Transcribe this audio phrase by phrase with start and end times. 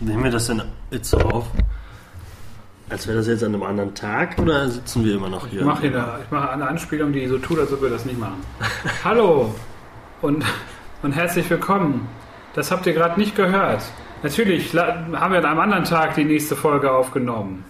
[0.00, 1.46] Nehmen wir das denn jetzt so auf?
[2.88, 5.60] Als wäre das jetzt an einem anderen Tag oder sitzen wir immer noch hier?
[5.60, 8.18] Ich mache eine, ich mache eine Anspielung, die so tut, als ob wir das nicht
[8.18, 8.44] machen.
[9.04, 9.54] Hallo
[10.20, 10.44] und,
[11.02, 12.08] und herzlich willkommen.
[12.54, 13.82] Das habt ihr gerade nicht gehört.
[14.22, 17.64] Natürlich haben wir an einem anderen Tag die nächste Folge aufgenommen.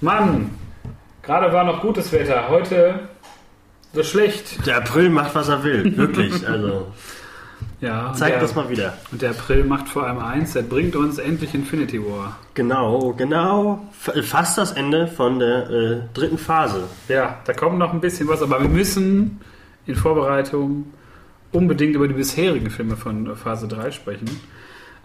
[0.00, 0.50] Mann,
[1.22, 3.00] gerade war noch gutes Wetter, heute
[3.92, 4.66] so schlecht.
[4.66, 5.96] Der April macht, was er will.
[5.96, 6.46] Wirklich.
[6.46, 6.86] Also,
[7.80, 8.94] Ja, der, das mal wieder.
[9.12, 12.38] Und der April macht vor allem eins, der bringt uns endlich Infinity War.
[12.54, 13.86] Genau, genau.
[14.06, 16.84] F- Fast das Ende von der äh, dritten Phase.
[17.08, 19.40] Ja, da kommt noch ein bisschen was, aber wir müssen
[19.86, 20.86] in Vorbereitung
[21.52, 24.40] unbedingt über die bisherigen Filme von Phase 3 sprechen.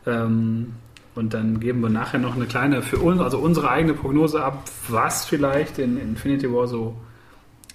[0.08, 0.74] Ähm,
[1.14, 4.64] und dann geben wir nachher noch eine kleine, für uns, also unsere eigene Prognose ab,
[4.88, 6.96] was vielleicht in Infinity War so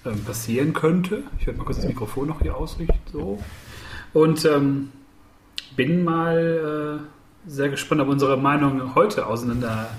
[0.05, 1.21] ähm, passieren könnte.
[1.39, 2.97] Ich werde mal kurz das Mikrofon noch hier ausrichten.
[3.11, 3.39] So.
[4.13, 4.91] Und ähm,
[5.75, 6.99] bin mal
[7.47, 9.89] äh, sehr gespannt, ob unsere Meinungen heute auseinander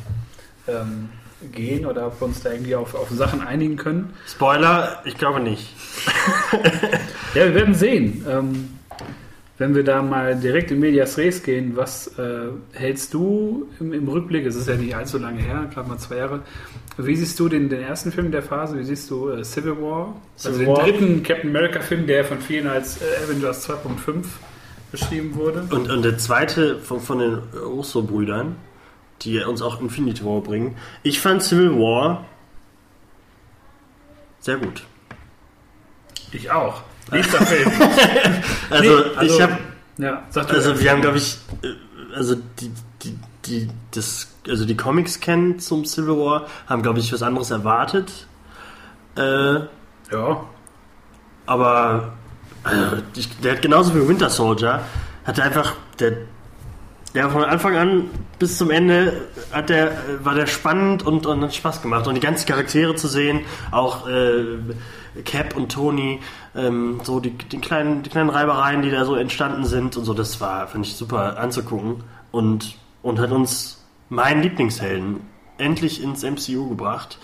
[0.67, 1.09] ähm,
[1.53, 4.13] gehen oder ob wir uns da irgendwie auf, auf Sachen einigen können.
[4.27, 5.75] Spoiler, ich glaube nicht.
[7.35, 8.25] Ja, wir werden sehen.
[8.27, 8.78] Ähm,
[9.59, 14.09] wenn wir da mal direkt in Medias Res gehen, was äh, hältst du im, im
[14.09, 14.47] Rückblick?
[14.47, 16.43] Es ist ja nicht allzu lange her, gerade mal zwei Jahre.
[16.97, 18.79] Wie siehst du den, den ersten Film der Phase?
[18.79, 20.17] Wie siehst du äh, Civil War?
[20.37, 20.85] also Civil den War.
[20.85, 24.25] dritten Captain America-Film, der von vielen als äh, Avengers 2.5
[24.93, 25.67] beschrieben wurde.
[25.71, 28.57] Und, und der zweite von, von den Russo-Brüdern,
[29.23, 30.77] die uns auch Infinity War bringen.
[31.03, 32.25] Ich fand Civil War
[34.41, 34.85] sehr gut.
[36.33, 36.83] Ich auch.
[37.13, 37.71] Nächster Film.
[38.71, 39.57] Also, Nee, also- ich habe
[39.99, 41.69] ja, Also wir haben, glaube ich, äh,
[42.15, 42.71] also die,
[43.03, 47.51] die, die, das, also die Comics kennen zum Civil War, haben, glaube ich, was anderes
[47.51, 48.13] erwartet.
[49.17, 49.55] Äh,
[50.13, 50.45] Ja,
[51.47, 52.13] aber
[52.65, 54.81] äh, ich, der hat genauso wie Winter Soldier,
[55.25, 56.13] hat er einfach, der,
[57.19, 59.91] der von Anfang an bis zum Ende hat der,
[60.23, 62.07] war der spannend und, und hat Spaß gemacht.
[62.07, 63.41] Und die ganzen Charaktere zu sehen,
[63.73, 64.59] auch äh,
[65.25, 66.21] Cap und Tony,
[66.55, 70.15] ähm, so die, die, kleinen, die kleinen Reibereien, die da so entstanden sind und so,
[70.15, 72.05] das war, fand ich super anzugucken.
[72.31, 75.21] Und, und hat uns meinen Lieblingshelden
[75.57, 77.19] endlich ins MCU gebracht,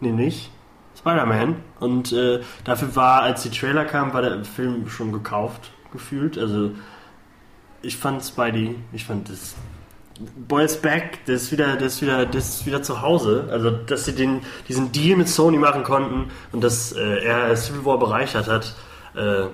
[0.00, 0.50] nämlich
[0.98, 1.56] Spider-Man.
[1.78, 6.36] Und äh, dafür war, als die Trailer kamen, war der Film schon gekauft, gefühlt.
[6.36, 6.72] Also
[7.82, 9.54] ich fand Spidey, ich fand das
[10.48, 13.48] Boy is back, der ist wieder, der ist wieder, der ist wieder zu Hause.
[13.50, 17.84] Also dass sie den, diesen Deal mit Sony machen konnten und dass äh, er Civil
[17.86, 18.74] War bereichert hat,
[19.16, 19.44] äh,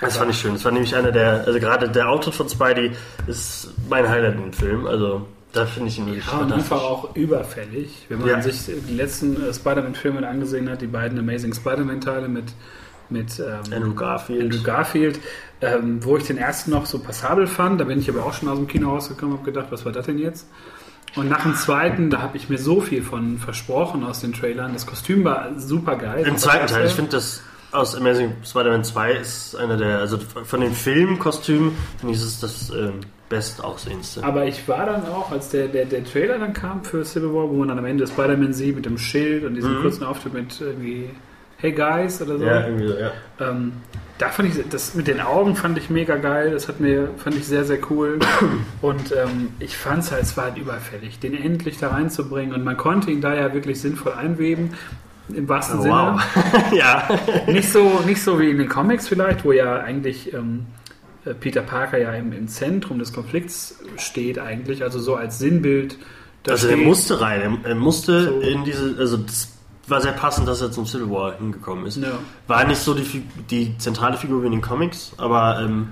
[0.00, 0.52] das fand ich schön.
[0.52, 2.92] Das war nämlich einer der, also gerade der Auftritt von Spidey
[3.26, 4.86] ist mein Highlight im Film.
[4.86, 8.04] Also da finde ich ihn wirklich Ja, und einfach auch überfällig.
[8.08, 8.42] Wenn man Ja.
[8.42, 12.44] sich die letzten äh, Spider-Man-Filme angesehen hat, die beiden Amazing Spider-Man-Teile mit,
[13.10, 14.42] mit ähm, Andrew Garfield.
[14.42, 15.20] Andrew Garfield,
[15.60, 17.80] ähm, wo ich den ersten noch so passabel fand.
[17.80, 19.92] Da bin ich aber auch schon aus dem Kino rausgekommen und habe gedacht, was war
[19.92, 20.48] das denn jetzt?
[21.14, 24.72] Und nach dem zweiten, da habe ich mir so viel von versprochen aus den Trailern.
[24.74, 26.26] Das Kostüm war super geil.
[26.26, 30.60] Im zweiten Teil, ich finde das aus Amazing Spider-Man 2 ist einer der, also von
[30.60, 34.22] den Filmkostümen finde ich es das ähm, bestaussehendste.
[34.24, 37.48] Aber ich war dann auch, als der, der, der Trailer dann kam für Civil War,
[37.48, 39.82] wo man dann am Ende Spider-Man sieht mit dem Schild und diesem Mhm.
[39.82, 41.10] kurzen Auftritt mit irgendwie
[41.58, 42.44] Hey Guys oder so.
[42.44, 43.12] Ja, irgendwie so, ja.
[43.40, 43.72] Ähm,
[44.18, 46.50] da fand ich das mit den Augen fand ich mega geil.
[46.50, 48.18] Das hat mir fand ich sehr sehr cool.
[48.82, 52.54] Und ähm, ich fand es halt, es war halt überfällig, den endlich da reinzubringen.
[52.54, 54.74] Und man konnte ihn da ja wirklich sinnvoll einweben.
[55.34, 55.92] Im wahrsten Sinne.
[55.92, 56.72] Wow.
[56.72, 57.08] ja.
[57.48, 60.66] Nicht so, nicht so wie in den Comics vielleicht, wo ja eigentlich ähm,
[61.24, 65.98] äh, Peter Parker ja im, im Zentrum des Konflikts steht eigentlich, also so als Sinnbild.
[66.48, 66.86] Also er steht.
[66.86, 68.40] musste rein, er, er musste So.
[68.40, 69.55] in diese, also das
[69.90, 71.96] war sehr passend, dass er zum Civil War hingekommen ist.
[71.98, 72.18] Ja.
[72.46, 75.88] War nicht so die, die zentrale Figur wie in den Comics, aber ähm,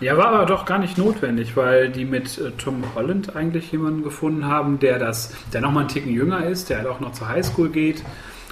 [0.00, 4.02] Ja, war aber doch gar nicht notwendig, weil die mit äh, Tom Holland eigentlich jemanden
[4.02, 7.12] gefunden haben, der das, der noch mal einen Ticken jünger ist, der halt auch noch
[7.12, 8.04] zur Highschool geht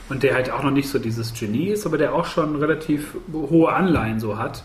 [0.08, 3.14] und der halt auch noch nicht so dieses Genie ist, aber der auch schon relativ
[3.32, 4.64] hohe Anleihen so hat.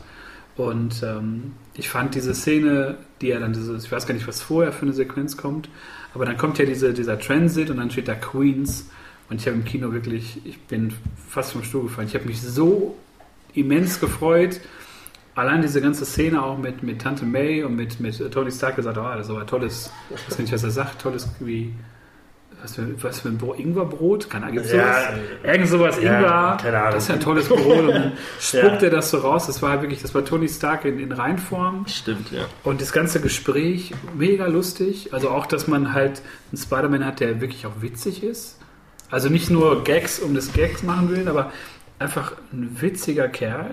[0.55, 4.41] Und ähm, ich fand diese Szene, die er dann, dieses, ich weiß gar nicht, was
[4.41, 5.69] vorher für eine Sequenz kommt,
[6.13, 8.89] aber dann kommt ja diese, dieser Transit und dann steht da Queens
[9.31, 10.93] und ich habe im Kino wirklich, ich bin
[11.29, 12.07] fast vom Stuhl gefallen.
[12.09, 12.97] Ich habe mich so
[13.53, 14.59] immens gefreut,
[15.35, 18.97] allein diese ganze Szene auch mit, mit Tante May und mit, mit Tony Stark gesagt,
[18.97, 21.73] oh, das ist aber tolles, ich weiß nicht, was er sagt, tolles wie
[22.61, 24.29] was für, was für ein Brot, Ingwerbrot?
[24.29, 25.19] Keine Ahnung, gibt's Ja, sowas?
[25.43, 26.91] Irgend sowas, ja, Ingwer, keine Ahnung.
[26.93, 28.87] das ist ja ein tolles Brot und dann spuckt Ja.
[28.87, 32.31] er das so raus, das war wirklich, das war Tony Stark in, in Reinform stimmt,
[32.31, 32.41] ja.
[32.63, 37.39] und das ganze Gespräch mega lustig, also auch, dass man halt einen Spider-Man hat, der
[37.39, 38.60] wirklich auch witzig ist,
[39.11, 41.52] also nicht nur Gags um des Gags machen will, aber
[41.99, 43.72] einfach ein witziger Kerl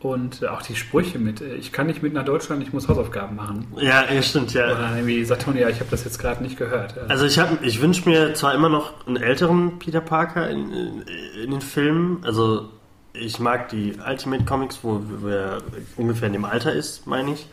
[0.00, 3.36] Und auch die Sprüche mit, äh, ich kann nicht mit nach Deutschland, ich muss Hausaufgaben
[3.36, 3.66] machen.
[3.76, 4.64] Ja, stimmt, ja.
[4.72, 6.98] Oder irgendwie sagt Tony, ja, ich habe das jetzt gerade nicht gehört.
[7.08, 11.02] Also ich, hab- ich wünsche mir zwar immer noch einen älteren Peter Parker in, in,
[11.44, 12.24] in den Filmen.
[12.24, 12.68] Also
[13.12, 15.58] ich mag die Ultimate Comics, wo, er
[15.96, 17.46] ungefähr in dem Alter ist, meine ich.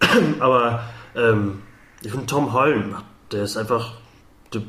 [0.40, 0.82] Aber
[1.16, 1.60] ähm,
[2.02, 2.96] ich finde Tom Holland,
[3.32, 3.94] der ist einfach,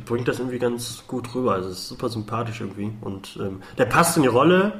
[0.05, 1.53] bringt das irgendwie ganz gut rüber.
[1.53, 2.91] Also ist super sympathisch irgendwie.
[3.01, 4.73] Und ähm, der passt in die Rolle.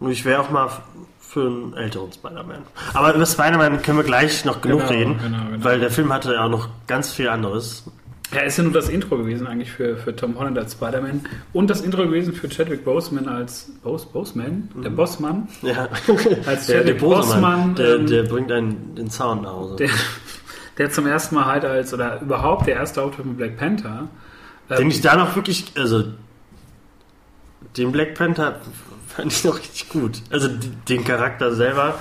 [0.00, 0.68] Und ich wäre auch mal
[1.20, 2.62] für einen älteren Spider-Man.
[2.92, 5.64] Aber über Spider-Man können wir gleich noch genug Genau, reden, genau, genau.
[5.64, 7.84] weil der Film hatte ja auch noch ganz viel anderes.
[8.34, 11.20] Ja, ist ja nur das Intro gewesen eigentlich für, für Tom Holland als Spider-Man
[11.52, 15.88] und das Intro gewesen für Chadwick Boseman als Bos, Boseman, der Bossmann, Ja,
[16.46, 19.76] als der, der Bosemann, der, ähm, der bringt einen den Zaun nach Hause.
[19.76, 19.90] der,
[20.78, 24.08] der zum ersten Mal halt als, oder überhaupt der erste Auftritt mit Black Panther.
[24.70, 26.04] ähm, den ich da noch wirklich, also
[27.76, 28.60] den Black Panther
[29.08, 30.22] fand ich noch richtig gut.
[30.30, 30.48] Also
[30.88, 31.98] den Charakter selber,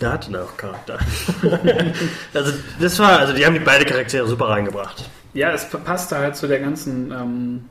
[0.00, 0.98] der hatte da auch Charakter.
[2.34, 5.08] also das war, also die haben die beide Charaktere super reingebracht.
[5.34, 7.64] Ja, es passt halt zu der ganzen ähm,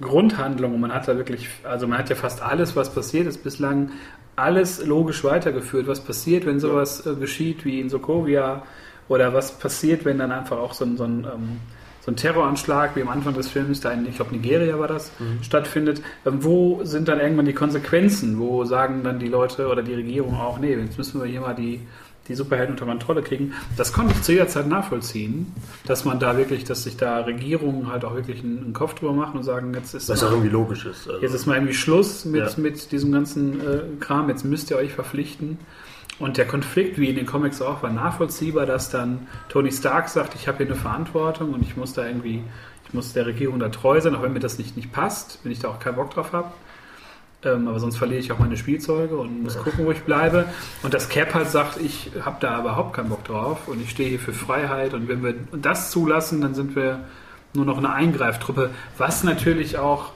[0.00, 3.42] Grundhandlung und man hat da wirklich, also man hat ja fast alles, was passiert ist
[3.42, 3.90] bislang,
[4.36, 5.86] alles logisch weitergeführt.
[5.86, 8.62] Was passiert, wenn sowas äh, geschieht wie in Sokovia
[9.08, 11.60] oder was passiert, wenn dann einfach auch so ein, so ein, ähm,
[12.04, 15.10] so ein Terroranschlag wie am Anfang des Films, da in, ich glaube Nigeria war das,
[15.42, 16.02] stattfindet.
[16.26, 18.38] Ähm, wo sind dann irgendwann die Konsequenzen?
[18.38, 21.54] Wo sagen dann die Leute oder die Regierung auch, nee, jetzt müssen wir hier mal
[21.54, 21.80] die
[22.28, 23.52] die Superhelden unter Kontrolle kriegen.
[23.76, 25.52] Das konnte ich zu jeder Zeit nachvollziehen,
[25.86, 29.12] dass man da wirklich, dass sich da Regierungen halt auch wirklich einen, einen Kopf drüber
[29.12, 31.08] machen und sagen, jetzt ist, Was auch irgendwie logisch ist.
[31.08, 32.50] Also, jetzt ist mal irgendwie Schluss mit, Ja.
[32.56, 35.58] mit diesem ganzen äh, Kram, jetzt müsst ihr euch verpflichten.
[36.18, 40.34] Und der Konflikt, wie in den Comics auch, war nachvollziehbar, dass dann Tony Stark sagt,
[40.36, 42.42] ich habe hier eine Verantwortung und ich muss da irgendwie,
[42.86, 45.50] ich muss der Regierung da treu sein, auch wenn mir das nicht, nicht passt, wenn
[45.50, 46.52] ich da auch keinen Bock drauf habe.
[47.44, 50.46] Ähm, aber sonst verliere ich auch meine Spielzeuge und muss gucken, wo ich bleibe.
[50.82, 54.08] Und das Cap halt sagt, ich habe da überhaupt keinen Bock drauf und ich stehe
[54.08, 54.94] hier für Freiheit.
[54.94, 57.00] Und wenn wir das zulassen, dann sind wir
[57.54, 60.12] nur noch eine Eingreiftruppe, was natürlich auch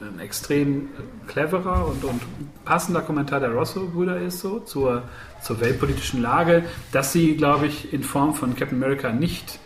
[0.00, 0.88] ein extrem
[1.26, 2.22] cleverer und, und
[2.64, 5.02] passender Kommentar der Rosso-Brüder ist, so zur,
[5.42, 9.58] zur weltpolitischen Lage, dass sie, glaube ich, in Form von Captain America nicht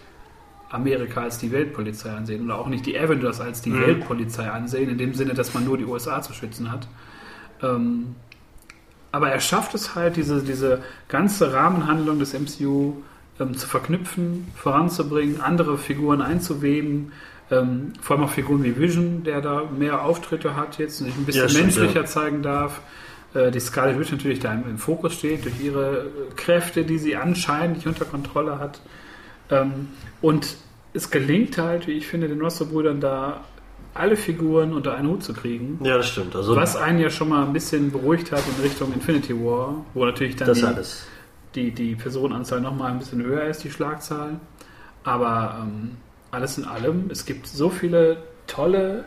[0.70, 3.80] Amerika als die Weltpolizei ansehen oder auch nicht die Avengers als die Mhm.
[3.80, 6.88] Weltpolizei ansehen, in dem Sinne, dass man nur die USA zu schützen hat.
[7.62, 8.16] Ähm,
[9.12, 12.94] aber er schafft es halt, diese, diese ganze Rahmenhandlung des MCU
[13.38, 17.12] ähm, zu verknüpfen, voranzubringen, andere Figuren einzuweben.
[17.50, 21.16] Ähm, vor allem auch Figuren wie Vision, der da mehr Auftritte hat jetzt und sich
[21.16, 22.06] ein bisschen Ja, menschlicher ja.
[22.06, 22.80] zeigen darf.
[23.34, 27.16] Äh, die Scarlet Witch natürlich da im, Fokus steht, durch ihre äh, Kräfte, die sie
[27.16, 28.80] anscheinend nicht unter Kontrolle hat.
[29.50, 29.88] Ähm,
[30.22, 30.56] und
[30.92, 33.44] es gelingt halt, wie ich finde, den Rosso-Brüdern da
[33.92, 35.78] alle Figuren unter einen Hut zu kriegen.
[35.84, 36.34] ja, das stimmt.
[36.34, 40.04] Also Was einen ja schon mal ein bisschen beruhigt hat in Richtung Infinity War, wo
[40.04, 41.06] natürlich dann die, alles.
[41.54, 44.40] die, die Personenanzahl nochmal ein bisschen höher ist, die Schlagzahl.
[45.04, 45.92] Aber ähm,
[46.32, 48.16] alles in allem, es gibt so viele
[48.46, 49.04] tolle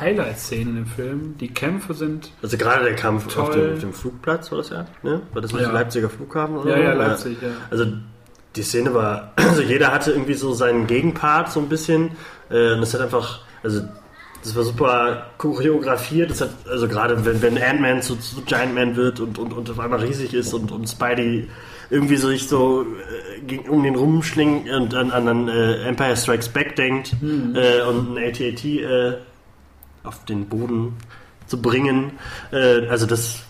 [0.00, 1.36] Highlight-Szenen im Film.
[1.38, 2.30] Die Kämpfe sind.
[2.42, 5.22] Also gerade der Kampf auf dem, auf dem Flugplatz war das ja, ne?
[5.32, 5.72] War das nicht Ja.
[5.72, 6.82] Leipziger Flughafen oder Ja, so?
[6.82, 7.48] ja, Leipzig, ja.
[7.70, 7.86] Also
[8.56, 12.10] die Szene war, also jeder hatte irgendwie so seinen Gegenpart so ein bisschen.
[12.50, 13.82] Äh, und das hat einfach, also
[14.42, 16.30] das war super choreografiert.
[16.30, 19.70] Das hat, also gerade wenn, wenn Ant-Man zu, zu Giant Man wird und, und, und
[19.70, 21.48] auf einmal riesig ist und, und Spidey
[21.90, 22.84] irgendwie so sich so
[23.48, 28.16] äh, um den rumschlingt und an, an, an äh, Empire Strikes Back denkt äh, und
[28.16, 29.14] ein AT-AT äh,
[30.02, 30.96] auf den Boden
[31.46, 32.12] zu bringen.
[32.52, 33.40] Äh, also das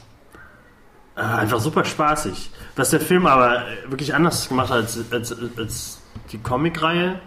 [1.16, 2.50] äh, einfach super spaßig.
[2.76, 6.00] Was der Film aber wirklich anders gemacht hat als, als, als
[6.32, 7.20] die Comicreihe.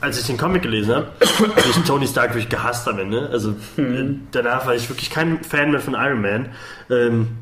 [0.00, 3.28] Als ich den Comic gelesen habe, habe ich Tony Stark wirklich gehasst am Ende.
[3.30, 6.48] Also äh, danach war ich wirklich kein Fan mehr von Iron Man.
[6.90, 7.36] Ähm,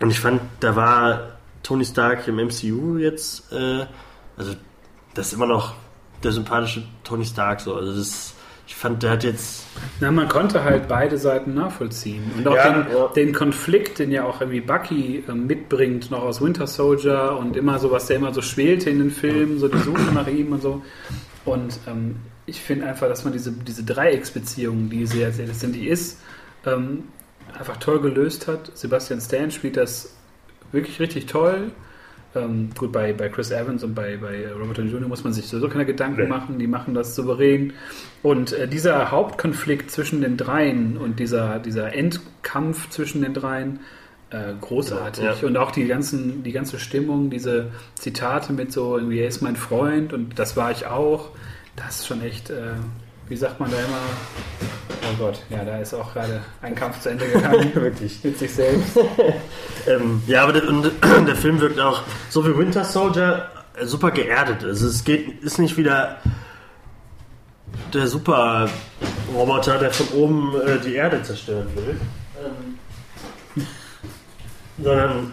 [0.00, 3.84] und ich fand, da war Tony Stark im MCU jetzt, äh,
[4.36, 4.54] also
[5.14, 5.74] das ist immer noch
[6.22, 7.74] der sympathische Tony Stark so.
[7.74, 8.34] Also das,
[8.68, 9.64] ich fand, der hat jetzt
[9.98, 12.30] Na, man konnte halt beide Seiten nachvollziehen.
[12.36, 13.08] Und auch Ja, den, ja.
[13.08, 17.78] den Konflikt, den ja auch irgendwie Bucky ähm, mitbringt, noch aus Winter Soldier und immer
[17.78, 20.60] so, was der immer so schwelte in den Filmen, so die Suche nach ihm und
[20.60, 20.82] so.
[21.46, 26.20] Und ähm, ich finde einfach, dass man diese, diese Dreiecksbeziehung, die sehr, sehr letztendlich ist,
[26.66, 27.04] ähm,
[27.58, 28.70] einfach toll gelöst hat.
[28.76, 30.14] Sebastian Stan spielt das
[30.72, 31.72] wirklich richtig toll.
[32.34, 35.08] Ähm, gut, bei, bei Chris Evans und bei, bei Robert Downey Jr.
[35.08, 36.28] muss man sich sowieso keine Gedanken Nee.
[36.28, 37.72] machen, die machen das souverän.
[38.22, 43.80] Und äh, dieser Hauptkonflikt zwischen den dreien und dieser, dieser Endkampf zwischen den dreien,
[44.30, 45.24] äh, großartig.
[45.24, 45.34] Ja.
[45.48, 49.56] Und auch die, ganzen, die ganze Stimmung, diese Zitate mit so, irgendwie, er ist mein
[49.56, 51.30] Freund und das war ich auch,
[51.76, 52.72] das ist schon echt, äh,
[53.28, 54.00] wie sagt man da immer,
[55.10, 57.74] Oh Gott, ja, da ist auch gerade ein Kampf zu Ende gegangen.
[57.74, 58.22] Wirklich.
[58.24, 58.98] Mit sich selbst.
[59.86, 60.90] Ähm, ja, aber der, und,
[61.26, 64.62] der Film wirkt auch so wie Winter Soldier äh, super geerdet.
[64.62, 66.18] Also es geht, ist nicht wieder
[67.94, 68.68] der super
[69.34, 71.98] Roboter, der von oben äh, die Erde zerstören will.
[72.44, 73.66] Ähm,
[74.82, 75.32] sondern,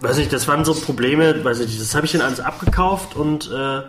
[0.00, 3.16] weiß nicht, das waren so Probleme, weiß ich nicht, das habe ich dann alles abgekauft
[3.16, 3.82] und äh,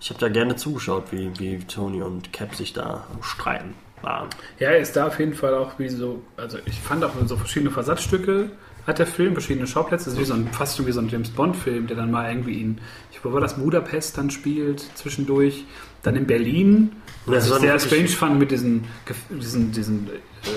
[0.00, 4.28] ich habe da gerne zugeschaut, wie, wie Tony und Cap sich da Streiten waren.
[4.58, 7.36] Ja, er ist da auf jeden Fall auch wie so, also ich fand auch so
[7.36, 8.50] verschiedene Versatzstücke
[8.86, 10.04] hat der Film, verschiedene Schauplätze.
[10.04, 12.30] Das ist wie so ein, fast schon wie so ein James Bond-Film, der dann mal
[12.30, 12.78] irgendwie in,
[13.10, 15.64] ich glaube, war das Budapest dann spielt, zwischendurch.
[16.02, 16.92] Dann in Berlin,
[17.26, 18.84] Das was ich sehr strange fand mit diesen,
[19.28, 20.48] diesen, diesen äh,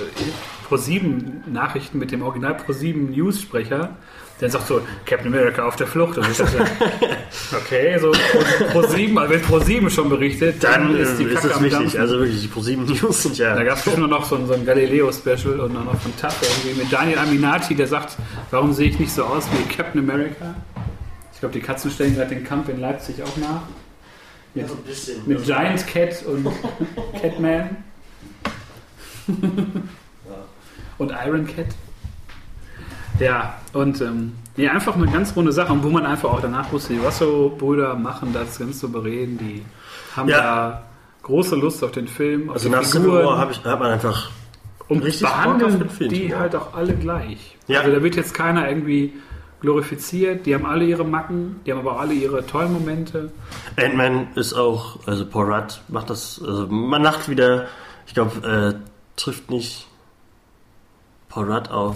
[0.69, 3.95] Pro7-Nachrichten mit dem Original Pro7-News-Sprecher.
[4.41, 6.17] Der sagt so, Captain America auf der Flucht.
[6.17, 6.65] Und ich dachte,
[7.57, 11.57] okay, so Pro7, also wenn Pro7 schon berichtet, Dann ist die ist, ist Kacke das
[11.57, 11.79] am wichtig.
[11.79, 11.99] Dampfen.
[11.99, 13.53] Also wirklich, die ProSieben News sind ja.
[13.55, 16.41] Da gab es nur noch so ein, so ein Galileo-Special und dann noch von TAF
[16.41, 18.15] irgendwie mit Daniel Aminati, der sagt,
[18.51, 20.55] warum sehe ich nicht so aus wie Captain America?
[21.33, 23.63] Ich glaube, die Katzen stellen gerade den Kampf in Leipzig auch nach.
[24.53, 25.27] Mit, so ein bisschen.
[25.27, 26.47] mit Giant Cat und
[27.21, 27.77] Catman.
[30.99, 31.67] Und Iron Cat.
[33.19, 36.71] Ja, und ähm, nee, einfach eine ganz runde Sache, und wo man einfach auch danach
[36.71, 39.63] wusste, die Russo-Brüder machen das ganz souverän, die
[40.15, 40.37] haben Ja.
[40.37, 40.83] da
[41.23, 43.23] große Lust auf den Film, auf Also nach Civil.
[43.25, 44.31] War hab ich, hat man einfach.
[44.87, 46.39] Und Richtig behandeln Film, die ja.
[46.39, 47.57] halt auch alle gleich.
[47.67, 47.81] Ja.
[47.81, 49.13] Also da wird jetzt keiner irgendwie
[49.61, 50.45] glorifiziert.
[50.45, 53.31] Die haben alle ihre Macken, die haben aber auch alle ihre tollen Momente.
[53.75, 57.67] Ant-Man ist auch, also Paul Rudd macht das, also man lacht wieder,
[58.07, 59.88] ich glaube, äh, trifft nicht
[61.39, 61.95] Paul Rudd auf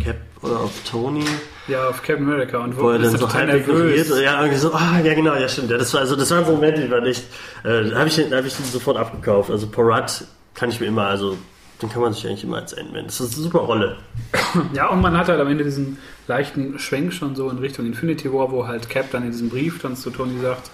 [0.00, 1.24] Cap oder auf Tony,
[1.68, 2.58] Ja, auf Captain America.
[2.58, 4.08] Und wo er ist dann so halb ignoriert.
[4.20, 5.70] Ja, irgendwie so, ah, ja genau, ja stimmt.
[5.70, 7.22] Ja, das war, also das waren so Momente, die waren echt,
[7.62, 9.48] äh, da habe ich, hab ich den sofort abgekauft.
[9.48, 11.36] Also Paul Rudd kann ich mir immer, also
[11.80, 13.04] den kann man sich eigentlich immer als Ant-Man.
[13.04, 13.96] Das ist eine super Rolle.
[14.72, 18.32] Ja, und man hat halt am Ende diesen leichten Schwenk schon so in Richtung Infinity
[18.32, 20.68] War, wo halt Cap dann in diesem Brief dann zu Tony sagt,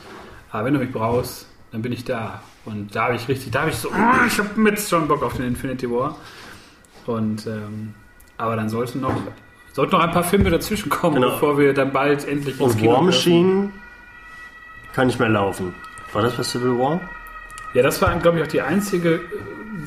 [0.52, 2.40] ah, wenn du mich brauchst, dann bin ich da.
[2.64, 5.23] Und da habe ich richtig, da habe ich so, oh, ich habe mit schon Bock
[5.23, 6.16] auf den Infinity War.
[7.06, 7.94] Und, ähm,
[8.38, 9.14] aber dann sollten noch,
[9.73, 11.31] sollten noch ein paar Filme dazwischen kommen, Genau.
[11.31, 13.07] bevor wir dann bald endlich Und Kino War dürfen.
[13.07, 13.71] Machine
[14.95, 15.75] kann nicht mehr laufen.
[16.12, 17.00] War das bei Civil War?
[17.75, 19.21] Ja, das war, glaube ich, auch die einzige äh,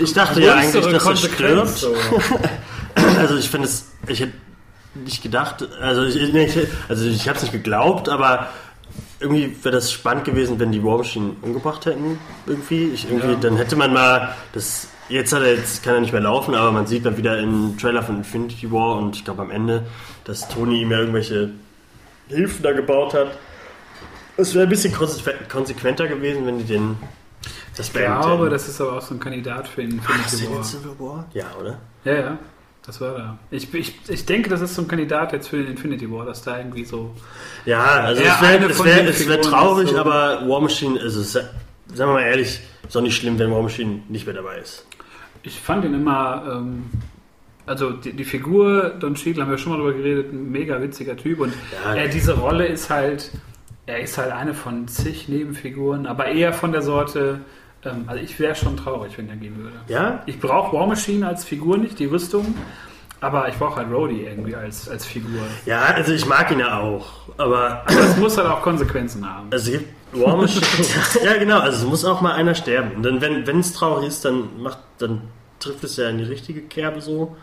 [0.03, 1.67] Ich dachte ja eigentlich, dass er stirbt.
[1.69, 1.95] so.
[3.17, 4.33] Also ich finde es, ich hätte
[4.93, 8.47] nicht gedacht, also ich, nee, ich, also ich habe es nicht geglaubt, aber
[9.19, 12.89] irgendwie wäre das spannend gewesen, wenn die War Machine umgebracht hätten irgendwie.
[12.93, 13.39] Ich irgendwie, Ja.
[13.39, 14.87] dann hätte man mal das.
[15.09, 18.03] Jetzt er jetzt kann er nicht mehr laufen, aber man sieht dann wieder im Trailer
[18.03, 19.85] von Infinity War und ich glaube am Ende,
[20.23, 21.49] dass Tony ihm ja irgendwelche
[22.27, 23.31] Hilfen da gebaut hat.
[24.37, 26.97] Es wäre ein bisschen konsequ- konsequenter gewesen, wenn die den
[27.75, 28.49] das Ich glaube, hätten.
[28.51, 31.15] das ist aber auch so ein Kandidat für Infinity denn in War.
[31.17, 31.25] War?
[31.33, 31.79] Ja, oder?
[32.03, 32.37] Ja, ja,
[32.85, 33.39] das war da.
[33.51, 36.43] Ich, ich, ich denke, das ist so ein Kandidat jetzt für den Infinity War, dass
[36.43, 37.15] da irgendwie so.
[37.65, 41.47] Ja, also es wäre wär, den wär traurig, so- aber War Machine, also sagen
[41.95, 44.85] wir mal ehrlich, ist auch nicht schlimm, wenn War Machine nicht mehr dabei ist.
[45.43, 46.43] Ich fand ihn immer.
[46.51, 46.83] Ähm,
[47.65, 51.15] also die, die Figur Don Cheadle haben wir schon mal drüber geredet, ein mega witziger
[51.15, 51.53] Typ und
[51.85, 51.93] Ja.
[51.93, 53.29] er, diese Rolle ist halt,
[53.85, 57.41] er ist halt eine von zig Nebenfiguren, aber eher von der Sorte,
[57.85, 59.75] ähm, also ich wäre schon traurig, wenn er gehen würde.
[59.87, 60.23] Ja?
[60.25, 62.55] Ich brauche War Machine als Figur nicht, die Rüstung,
[63.21, 65.41] aber ich brauche halt Rhodey irgendwie als, als Figur.
[65.67, 67.05] Ja, also ich mag ihn ja auch,
[67.37, 69.49] aber Aber es muss halt auch Konsequenzen haben.
[69.51, 70.65] also es gibt War Machine,
[71.23, 72.95] ja genau, also es muss auch mal einer sterben.
[72.95, 75.21] Und dann, wenn es traurig ist, dann macht, dann
[75.59, 77.35] trifft es ja in die richtige Kerbe so.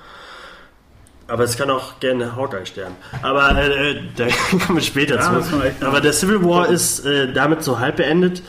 [1.29, 2.95] Aber es kann auch gerne Hawkeye sterben.
[3.23, 4.27] Aber äh, da
[4.67, 5.61] kommen wir später Ja, zu.
[5.85, 8.43] Aber der Civil War ist äh, damit so halb beendet.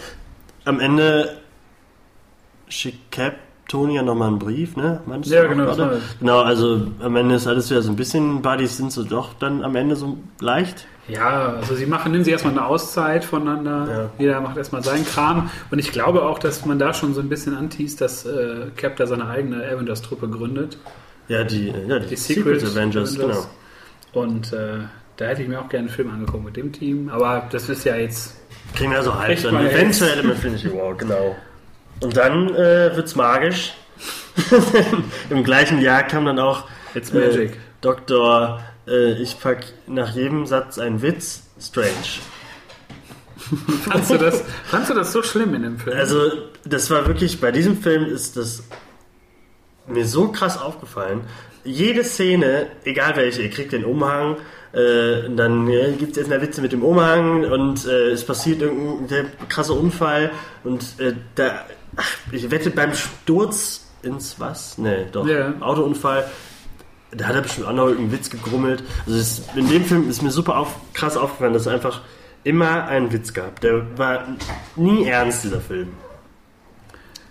[0.64, 1.38] Am Ende
[2.70, 3.36] schickt Cap
[3.68, 5.02] Tony ja nochmal einen Brief, ne?
[5.06, 6.02] Meinst Ja, genau, das.
[6.20, 9.64] Genau, also am Ende ist alles wieder so ein bisschen, Buddies sind so doch dann
[9.64, 10.88] am Ende so leicht.
[11.08, 13.88] Ja, also sie machen, nehmen sie erstmal eine Auszeit voneinander.
[13.90, 14.10] Ja.
[14.20, 15.50] Jeder macht erstmal seinen Kram.
[15.72, 18.98] Und ich glaube auch, dass man da schon so ein bisschen anteast, dass äh, Cap
[18.98, 20.78] da seine eigene Avengers-Truppe gründet.
[21.30, 23.50] Ja, die, äh, ja, die, Die Secret, Secret Avengers, Avengers.
[24.14, 24.26] genau.
[24.26, 24.80] Und äh,
[25.18, 27.10] da hätte ich mir auch gerne einen Film angeguckt mit dem Team.
[27.10, 28.36] Aber das ist ja jetzt.
[28.76, 29.66] Kriegen wir so halb dann.
[29.66, 31.36] Eventuell im Infinity War, genau.
[32.02, 33.74] Und dann äh, wird's magisch.
[35.30, 37.58] Im gleichen Jahr kam dann auch It's äh, Magic.
[37.82, 42.22] Doktor, äh, ich pack nach jedem Satz einen Witz, Strange.
[43.90, 45.96] Fandst du, das, fandst du das so schlimm in dem Film?
[45.96, 46.20] Also,
[46.66, 48.64] das war wirklich, bei diesem Film ist das
[49.88, 51.22] mir so krass aufgefallen.
[51.64, 54.38] Jede Szene, egal welche, ihr kriegt den Umhang,
[54.74, 59.08] äh, dann äh, gibt es erstmal Witze mit dem Umhang und äh, es passiert irgendein
[59.08, 60.32] der krasse Unfall
[60.64, 61.66] und äh, da,
[62.32, 64.78] ich wette, beim Sturz ins was?
[64.78, 65.26] Nee, doch.
[65.28, 65.54] Ja.
[65.60, 66.30] Autounfall.
[67.12, 68.84] Da hat er bestimmt auch noch irgendeinen Witz gegrummelt.
[69.06, 72.02] Also es, in dem Film ist mir super auf, krass aufgefallen, dass er einfach
[72.44, 73.60] immer einen Witz gab.
[73.62, 74.26] Der war
[74.76, 75.90] nie ernst, dieser Film.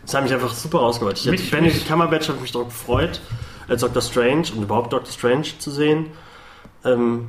[0.02, 1.18] Das hat mich einfach super rausgeholt.
[1.18, 3.20] Ich Mich- mich, Benedict Cumberbatch hat mich darauf gefreut,
[3.68, 6.06] als Doctor Strange und überhaupt Doctor Strange zu sehen.
[6.84, 7.28] Ähm,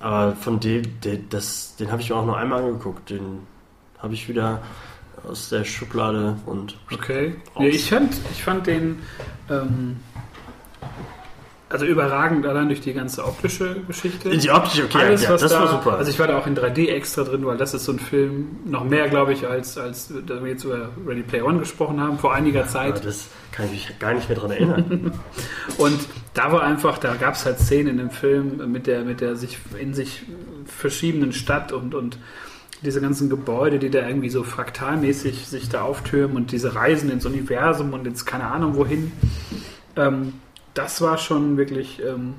[0.00, 3.10] aber von dem, den, das, den habe ich mir auch nur einmal angeguckt.
[3.10, 3.40] Den
[3.98, 4.62] habe ich wieder
[5.28, 7.34] aus der Schublade und Okay.
[7.58, 9.00] Nee, ich, fand, ich fand den
[9.50, 9.96] ähm,
[11.68, 14.30] also überragend allein durch die ganze optische Geschichte.
[14.30, 15.98] die optische, okay, Alles, ja, was das da, war super.
[15.98, 18.60] Also ich war da auch in 3D extra drin, weil das ist so ein Film,
[18.64, 22.20] noch mehr, glaube ich, als, als da wir jetzt über Ready Player One gesprochen haben,
[22.20, 23.04] vor einiger Zeit.
[23.04, 25.12] das kann ich mich gar nicht mehr dran erinnern.
[25.78, 25.98] Und
[26.34, 29.34] da war einfach, da gab es halt Szenen in dem Film mit der, mit der
[29.34, 30.22] sich in sich
[30.66, 32.18] verschiebenden Stadt und, und
[32.82, 37.26] diese ganzen Gebäude, die da irgendwie so fraktalmäßig sich da auftürmen und diese Reisen ins
[37.26, 39.12] Universum und ins keine Ahnung wohin.
[39.96, 40.34] Ähm,
[40.74, 42.34] das war schon wirklich ähm,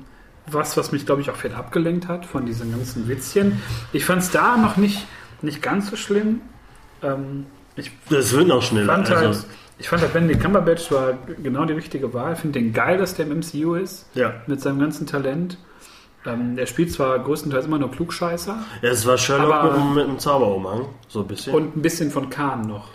[0.46, 3.60] was, was mich, glaube ich, auch viel abgelenkt hat von diesen ganzen Witzchen.
[3.92, 5.06] Ich fand es da noch nicht,
[5.42, 6.40] nicht ganz so schlimm.
[7.02, 8.92] Ähm, ich das wird noch schneller.
[8.92, 9.46] fand Also, halt,
[9.78, 12.34] ich fand halt Benedict Cumberbatch war genau die richtige Wahl.
[12.34, 14.34] Ich finde den geil, dass der im MCU ist, ja.
[14.46, 15.58] mit seinem ganzen Talent.
[16.28, 19.94] Ähm, er spielt zwar größtenteils immer nur Klugscheißer ja, es war Sherlock Aber- mit, einem-
[19.94, 21.54] mit einem Zauberumhang, so ein bisschen.
[21.54, 22.88] und ein bisschen von Khan noch.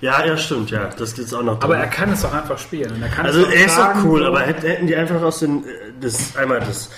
[0.00, 1.60] ja, ja, stimmt, ja, das gibt's auch noch.
[1.62, 1.82] Aber drin.
[1.84, 3.00] er kann es auch einfach spielen.
[3.02, 4.26] Er kann Also auch er ist doch tragen, cool, so.
[4.26, 5.66] aber hätt- hätten die einfach aus den, äh,
[6.00, 6.90] das, einmal das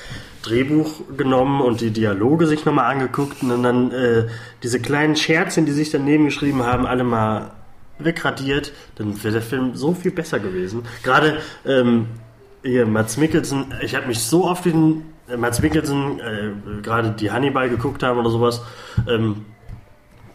[0.43, 4.27] Drehbuch genommen und die Dialoge sich nochmal angeguckt und dann äh,
[4.63, 7.51] diese kleinen Scherzchen, die sich daneben geschrieben haben, alle mal
[7.99, 10.83] wegradiert, dann wäre der Film so viel besser gewesen.
[11.05, 12.07] Gerade ähm,
[12.65, 15.05] hier Mats Mikkelsen, ich habe mich so oft den
[15.37, 18.63] Mats Mikkelsen, äh, gerade die Hannibal geguckt haben oder sowas,
[19.09, 19.45] ähm,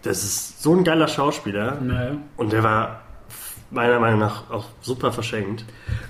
[0.04, 2.12] das ist so ein geiler Schauspieler Naja.
[2.38, 3.02] und der war
[3.70, 5.66] meiner Meinung nach auch super verschenkt.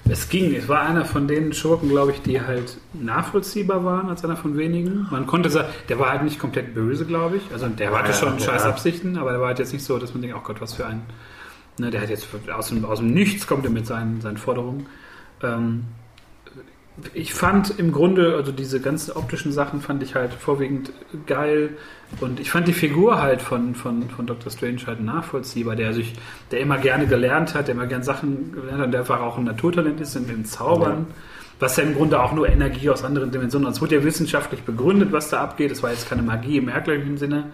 [0.08, 0.53] Es ging.
[0.53, 4.58] Es war einer von den Schurken, glaube ich, die halt nachvollziehbar waren als einer von
[4.58, 5.08] wenigen.
[5.10, 7.44] Man konnte sagen, der war halt nicht komplett böse, glaube ich.
[7.51, 8.39] Also der hatte Ja, schon ja.
[8.46, 10.74] scheiß Absichten, aber der war halt jetzt nicht so, dass man denkt, oh Gott, was
[10.75, 11.01] für ein.
[11.79, 14.86] Ne, der hat jetzt aus dem, aus dem Nichts kommt er mit seinen, seinen Forderungen.
[15.41, 15.86] Ähm,
[17.14, 20.92] ich fand im Grunde, also diese ganzen optischen Sachen fand ich halt vorwiegend
[21.28, 21.78] geil.
[22.20, 24.52] Und ich fand die Figur halt von, von, von Dr.
[24.52, 26.14] Strange halt nachvollziehbar, der sich,
[26.52, 29.38] der immer gerne gelernt hat, der immer gerne Sachen gelernt hat und der einfach auch
[29.38, 31.08] ein Naturtalent ist in dem Zaubern.
[31.60, 33.70] Was ja im Grunde auch nur Energie aus anderen Dimensionen.
[33.70, 35.72] Es wurde ja wissenschaftlich begründet, was da abgeht.
[35.72, 37.52] Es war jetzt keine Magie im herkömmlichen Sinne.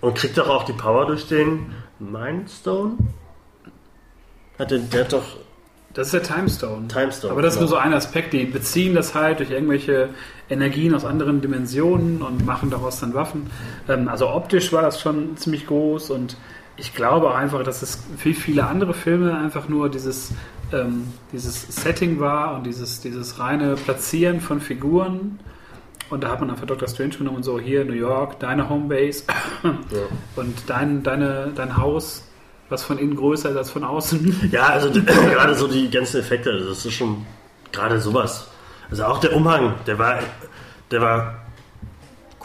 [0.00, 2.96] Und kriegt doch auch die Power durch den Mindstone?
[4.58, 5.24] Hat der, der hat doch
[5.98, 6.86] Das ist der Timestone.
[6.86, 7.32] Timestone.
[7.32, 7.80] Aber das ist nur genau.
[7.80, 10.10] so ein Aspekt, die beziehen das halt durch irgendwelche
[10.48, 13.50] Energien aus anderen Dimensionen und machen daraus dann Waffen.
[13.88, 16.36] Ähm, also optisch war das schon ziemlich groß und
[16.76, 20.30] ich glaube auch einfach, dass es wie viele andere Filme einfach nur dieses,
[20.72, 25.40] ähm, dieses Setting war und dieses, dieses reine Platzieren von Figuren.
[26.10, 26.86] Und da hat man einfach Dr.
[26.86, 29.24] Strange genommen und so, hier New York, deine Homebase
[29.64, 29.70] Ja.
[30.36, 32.27] und dein, deine, dein Haus,
[32.68, 34.48] was von innen größer ist als von außen.
[34.52, 37.26] Ja, also gerade so die ganzen Effekte, also das ist schon
[37.72, 38.48] gerade sowas.
[38.90, 40.18] Also auch der Umhang, der war,
[40.90, 41.34] der war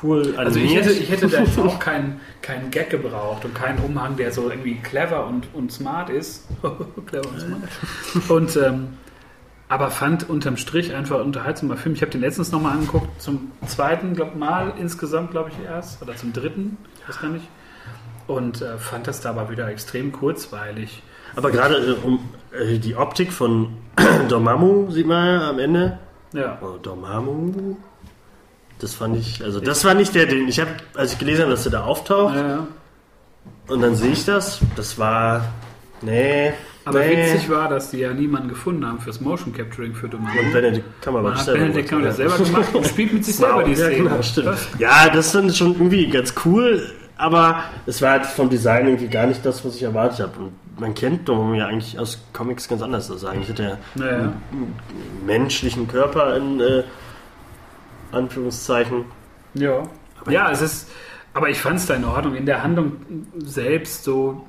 [0.02, 3.80] cool Also ich hätte, ich hätte da jetzt auch keinen keinen Gag gebraucht und keinen
[3.80, 6.48] Umhang, der so irgendwie clever und, und smart ist.
[7.06, 8.30] clever und smart.
[8.30, 8.98] Und, ähm,
[9.70, 11.96] aber fand unterm Strich einfach ein unterhaltsamer Film.
[11.96, 16.02] Ich habe den letztens nochmal angeguckt, zum zweiten glaub, Mal insgesamt, glaube ich, erst.
[16.02, 17.48] Oder zum dritten, ich weiß gar nicht.
[18.28, 21.02] Und äh, fand das da aber wieder extrem kurzweilig.
[21.36, 22.20] Aber gerade äh, um,
[22.52, 23.70] äh, die Optik von
[24.30, 26.00] Dormammu sieht man ja am Ende.
[26.34, 26.58] Ja.
[26.62, 27.76] Oh, Dormammu.
[28.80, 31.52] Das fand ich, also das war nicht der, den ich habe, als ich gelesen habe,
[31.52, 32.68] dass der da auftaucht ja, ja.
[33.68, 35.46] und dann sehe ich das, das war,
[36.02, 36.52] nee,
[36.84, 37.16] Aber nee.
[37.34, 40.32] witzig war, dass die ja niemanden gefunden haben fürs Motion Capturing für Domino.
[40.38, 42.36] Und Benedict Man Cumberbatch hat selber Benedict gemacht, Cumberbatch ja.
[42.36, 43.96] selber gemacht und spielt mit sich selber Wow, die ja, Szene.
[44.10, 44.48] genau, stimmt.
[44.48, 49.08] Das- Ja, das sind schon irgendwie ganz cool, aber es war halt vom Design irgendwie
[49.08, 50.40] gar nicht das, was ich erwartet habe.
[50.40, 53.10] Und man kennt Dormammu ja eigentlich aus Comics ganz anders.
[53.12, 54.18] Also eigentlich hat er Naja.
[54.52, 54.76] einen
[55.26, 56.84] menschlichen Körper in äh,
[58.12, 59.06] Anführungszeichen.
[59.56, 59.84] Ja.
[60.30, 60.90] ja, es ist,
[61.34, 62.36] aber ich fand es da in Ordnung.
[62.36, 62.94] In der Handlung
[63.38, 64.48] selbst so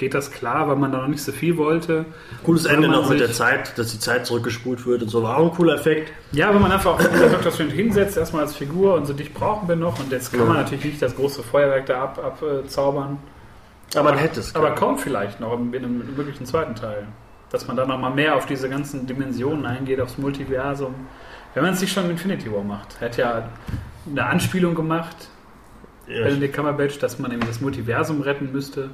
[0.00, 2.06] geht das klar, weil man da noch nicht so viel wollte.
[2.42, 5.22] Cooles Ende noch mit der Zeit, dass die Zeit zurückgespult wird und so.
[5.22, 6.10] War auch ein cooler Effekt.
[6.32, 7.52] Ja, wenn man einfach auf Dr.
[7.52, 10.00] Strange hinsetzt, erstmal als Figur und so, dich brauchen wir noch.
[10.00, 10.46] Und jetzt kann Ja.
[10.46, 13.12] man natürlich nicht das große Feuerwerk da abzaubern.
[13.12, 13.98] Ab, äh.
[13.98, 14.54] Aber man hätte es.
[14.56, 17.06] aber kommt vielleicht noch in, in einem möglichen zweiten Teil.
[17.50, 20.94] Dass man da nochmal mehr auf diese ganzen Dimensionen eingeht, aufs Multiversum.
[21.54, 23.00] Wenn man es sich schon in Infinity War macht.
[23.00, 23.48] Hat ja
[24.08, 25.28] eine Anspielung gemacht,
[26.08, 28.90] Ja, Benedict Cumberbatch, dass man eben das Multiversum retten müsste.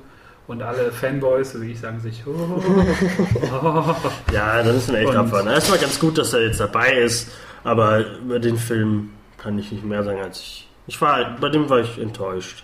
[0.48, 3.94] Und alle Fanboys, so wie ich, sagen sich, oh, oh.
[4.32, 5.48] Ja, dann ist man echt Und- abfahren.
[5.48, 7.30] Erstmal ganz gut, dass er jetzt dabei ist,
[7.64, 10.68] aber über den Film kann ich nicht mehr sagen als ich.
[10.86, 12.62] Ich war, bei dem war ich enttäuscht.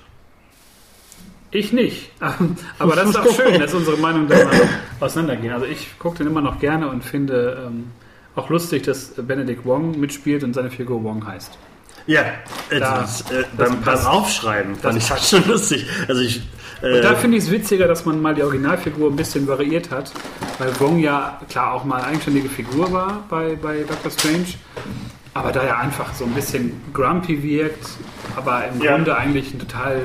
[1.50, 2.10] Ich nicht.
[2.78, 4.60] Aber das ist auch schön, dass unsere Meinungen da mal
[5.00, 5.52] auseinandergehen.
[5.52, 7.90] Also ich gucke den immer noch gerne und finde ähm,
[8.36, 11.58] auch lustig, dass Benedict Wong mitspielt und seine Figur Wong heißt.
[12.06, 12.22] Ja,
[12.70, 13.98] Da- das, äh, das beim, beim.
[14.06, 15.84] Aufschreiben fand ich das schon lustig.
[16.08, 16.40] Also ich,
[16.82, 19.90] äh, Und da finde ich es witziger, dass man mal die Originalfigur ein bisschen variiert
[19.90, 20.12] hat,
[20.58, 24.46] weil Wong ja klar auch mal eine eigenständige Figur war bei, bei Doctor Strange,
[25.34, 27.86] aber da er einfach so ein bisschen grumpy wirkt,
[28.36, 28.96] aber im Ja.
[28.96, 30.02] Grunde eigentlich ein total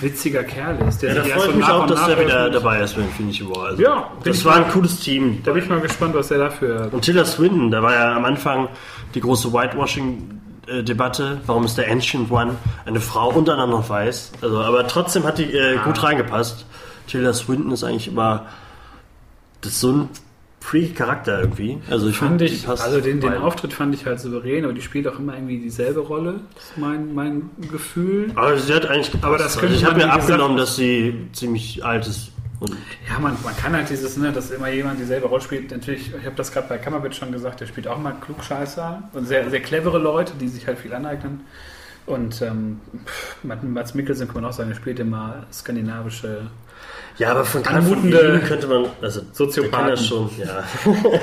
[0.00, 1.02] witziger Kerl ist.
[1.02, 3.66] Der ja, da ich so mich auch, dass der wieder dabei ist bei Infinity War.
[3.70, 5.40] Also, Ja, das ich war ein cooles Team.
[5.44, 6.88] Da bin ich mal gespannt, was er dafür.
[6.92, 8.68] Und Tilda Swinton, da war ja am Anfang
[9.14, 9.52] die große
[10.68, 11.40] Whitewashing-Debatte.
[11.46, 14.32] Warum ist der Ancient One eine Frau und dann noch weiß?
[14.42, 16.66] Also, aber trotzdem hat die äh, gut reingepasst.
[17.06, 18.46] Tilda Swinton ist eigentlich immer
[19.60, 20.08] das ist so ein
[20.60, 21.78] freaky Charakter irgendwie.
[21.90, 24.82] Also ich Fand finde, ich, also den, den Auftritt fand ich halt souverän, aber die
[24.82, 26.40] spielt auch immer irgendwie dieselbe Rolle.
[26.54, 28.32] Das ist mein, mein Gefühl.
[28.34, 29.24] Aber sie hat eigentlich gepasst.
[29.24, 32.32] Aber das also ich habe mir abgenommen, dass sie ziemlich alt ist.
[32.60, 32.76] Und
[33.08, 35.70] Ja, man, man kann halt dieses, ne, dass immer jemand dieselbe Rolle spielt.
[35.70, 39.26] Natürlich, ich habe das gerade bei Kammerbild schon gesagt, der spielt auch mal Klugscheißer und
[39.26, 41.42] sehr, sehr clevere Leute, die sich halt viel aneignen.
[42.06, 42.80] Und ähm,
[43.42, 46.50] Mats Mikkelsen kann man auch sagen, er spielt immer skandinavische.
[47.18, 49.70] ja, aber von Anmutende könnte man, also Soziopathen.
[49.70, 50.64] der kann das schon, ja.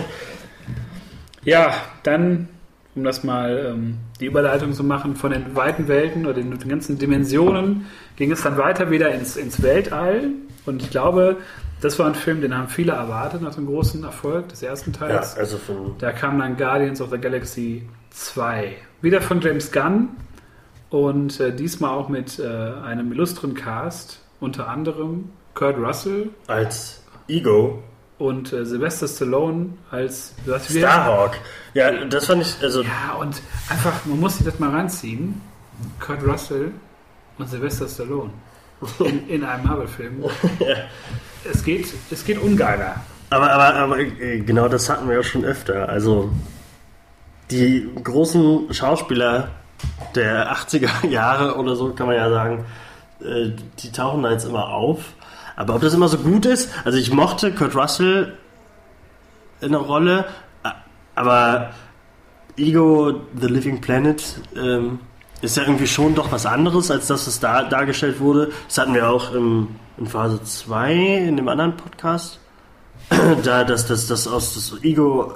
[1.46, 2.50] Ja, dann,
[2.96, 6.70] um das mal ähm, die Überleitung zu machen, von den weiten Welten oder den, den
[6.70, 10.30] ganzen Dimensionen ging es dann weiter wieder ins, ins Weltall.
[10.66, 11.38] Und ich glaube,
[11.82, 15.00] das war ein Film, den haben viele erwartet nach dem großen Erfolg des ersten ja,
[15.00, 15.38] Teils.
[15.38, 18.76] also von Da kam dann Guardians of the Galaxy 2.
[19.02, 20.10] Wieder von James Gunn
[20.90, 27.84] und äh, diesmal auch mit äh, einem illustren Cast, unter anderem Kurt Russell als Ego
[28.18, 30.34] und äh, Sylvester Stallone als
[30.70, 31.34] Starhawk.
[31.74, 35.42] Ja, das fand ich, also Ja, und einfach, man muss sich das mal ranziehen.
[36.00, 36.72] Kurt Russell
[37.38, 38.32] und Sylvester Stallone
[39.00, 40.24] in, in einem Marvel-Film.
[41.48, 42.96] Es geht, es geht ungeiler.
[43.30, 45.88] Aber, aber, aber äh, genau das hatten wir ja schon öfter.
[45.88, 46.32] Also
[47.52, 49.50] die großen Schauspieler
[50.16, 52.66] der 80er Jahre oder so, kann man ja sagen,
[53.22, 55.14] äh, die tauchen da jetzt immer auf.
[55.56, 58.38] Aber ob das immer so gut ist, also ich mochte Kurt Russell
[59.62, 60.26] in der Rolle,
[61.16, 61.72] aber
[62.58, 64.24] Ego, The Living Planet,
[64.56, 65.00] ähm,
[65.42, 68.52] ist ja irgendwie schon doch was anderes, als dass es da dargestellt wurde.
[68.68, 72.40] Das hatten wir auch im, in Phase 2 in dem anderen Podcast
[73.44, 75.36] da dass das, das aus das Ego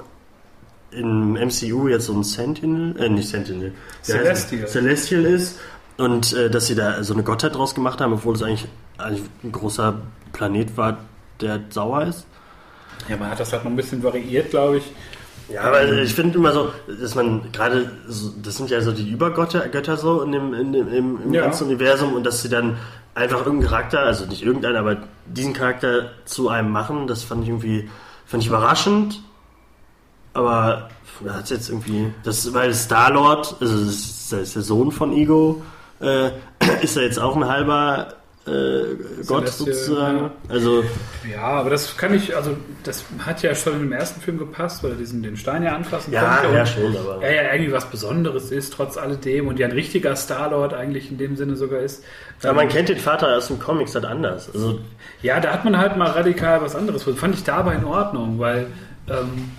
[0.90, 3.72] im MCU jetzt so ein Sentinel, äh, nicht Sentinel?
[4.02, 4.66] Celestial.
[4.66, 5.60] Celestial ist
[6.00, 8.66] und äh, dass sie da so eine Gottheit draus gemacht haben, obwohl es eigentlich,
[8.98, 9.94] eigentlich ein großer
[10.32, 10.98] Planet war,
[11.40, 12.26] der sauer ist.
[13.08, 14.92] Ja, man hat das halt noch ein bisschen variiert, glaube ich.
[15.48, 19.10] Ja, aber ich finde immer so, dass man gerade, so, das sind ja so die
[19.10, 21.42] Übergötter Götter so in dem, in dem, im, im Ja.
[21.42, 22.76] ganzen Universum und dass sie dann
[23.16, 27.48] einfach irgendeinen Charakter, also nicht irgendeinen, aber diesen Charakter zu einem machen, das fand ich
[27.48, 27.90] irgendwie,
[28.26, 29.20] fand ich überraschend.
[30.34, 30.88] Aber
[31.24, 35.62] da hat jetzt irgendwie, das, weil Star-Lord, also das ist der Sohn von Ego,
[36.00, 36.30] äh,
[36.82, 38.14] ist er jetzt auch ein halber
[38.46, 40.18] äh, Gott sozusagen.
[40.18, 40.32] ja.
[40.48, 40.82] Also,
[41.30, 44.92] Ja, aber das kann ich, also das hat ja schon im ersten Film gepasst, weil
[44.92, 46.56] er diesen den Stein ja anfassen ja, konnte.
[46.56, 47.22] ja schon, aber.
[47.22, 51.18] Er ja irgendwie was Besonderes ist, trotz alledem, und ja ein richtiger Star-Lord eigentlich in
[51.18, 52.02] dem Sinne sogar ist.
[52.42, 54.50] Aber man kennt den Vater aus den Comics halt anders.
[54.52, 54.80] Also,
[55.22, 57.02] Ja, da hat man halt mal radikal was anderes.
[57.02, 58.68] Fand ich dabei in Ordnung, weil
[59.08, 59.50] ähm,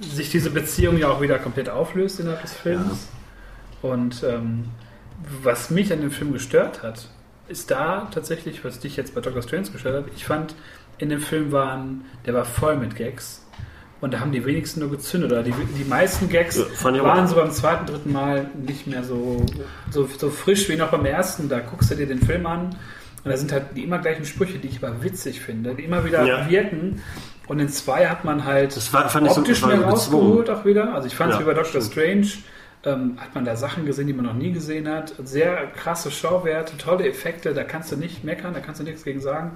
[0.00, 3.08] sich diese Beziehung ja auch wieder komplett auflöst innerhalb des Films.
[3.82, 4.66] Und ähm,
[5.42, 7.08] was mich an dem Film gestört hat,
[7.48, 10.12] ist da tatsächlich, was dich jetzt bei Doctor Strange gestört hat.
[10.16, 10.54] Ich fand,
[10.98, 13.40] in dem Film waren, der war voll mit Gags.
[14.00, 15.32] Und da haben die wenigsten nur gezündet.
[15.32, 19.02] Oder die, die meisten Gags Ja, ich waren so beim zweiten, dritten Mal nicht mehr
[19.02, 19.44] so,
[19.90, 21.48] so, so frisch wie noch beim ersten.
[21.48, 22.76] Da guckst du dir den Film an
[23.24, 26.04] und da sind halt die immer gleichen Sprüche, die ich aber witzig finde, die immer
[26.04, 26.48] wieder Ja.
[26.50, 27.00] wirken.
[27.46, 29.86] Und in zwei hat man halt Das war, fand ich so optisch das war mehr
[29.86, 30.94] rausgeholt auch wieder.
[30.94, 31.80] Also ich fand es Ja, wie bei Doctor.
[31.80, 32.26] Strange,
[32.84, 35.14] ähm, hat man da Sachen gesehen, die man noch nie gesehen hat.
[35.24, 39.20] Sehr krasse Schauwerte, tolle Effekte, da kannst du nicht meckern, da kannst du nichts gegen
[39.20, 39.52] sagen.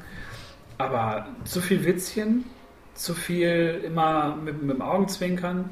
[0.78, 2.44] Aber zu viel Witzchen,
[2.94, 5.70] zu viel immer mit, mit dem Augenzwinkern.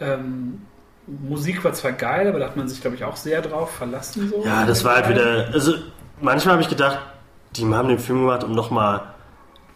[0.00, 0.62] Ähm,
[1.06, 4.28] Musik war zwar geil, aber da hat man sich, glaube ich, auch sehr drauf verlassen.
[4.28, 4.44] So.
[4.44, 5.50] Ja, das war halt wieder.
[5.52, 5.74] Also,
[6.20, 6.98] manchmal habe ich gedacht,
[7.54, 9.14] die haben den Film gemacht, um nochmal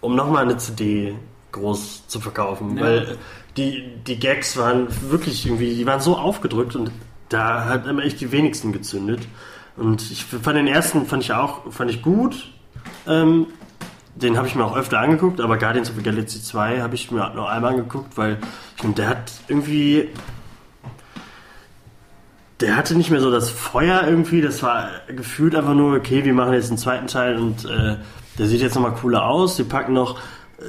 [0.01, 1.15] um noch mal eine CD
[1.53, 2.77] groß zu verkaufen.
[2.77, 2.85] Ja.
[2.85, 3.19] Weil
[3.57, 6.91] die, die Gags waren wirklich irgendwie, die waren so aufgedrückt und
[7.31, 9.21] da hat immer echt die wenigsten gezündet.
[9.77, 12.51] Und ich fand den ersten fand ich auch fand ich gut.
[13.07, 13.47] Ähm,
[14.15, 17.11] den habe ich mir auch öfter angeguckt, aber Guardians of the Galaxy 2 habe ich
[17.11, 18.39] mir noch einmal angeguckt, weil
[18.77, 20.09] ich finde, der hat irgendwie.
[22.61, 26.35] Der hatte nicht mehr so das Feuer irgendwie, das war gefühlt einfach nur, okay, wir
[26.35, 27.97] machen jetzt einen zweiten Teil und äh,
[28.37, 29.57] der sieht jetzt nochmal cooler aus.
[29.57, 30.19] Wir packen noch,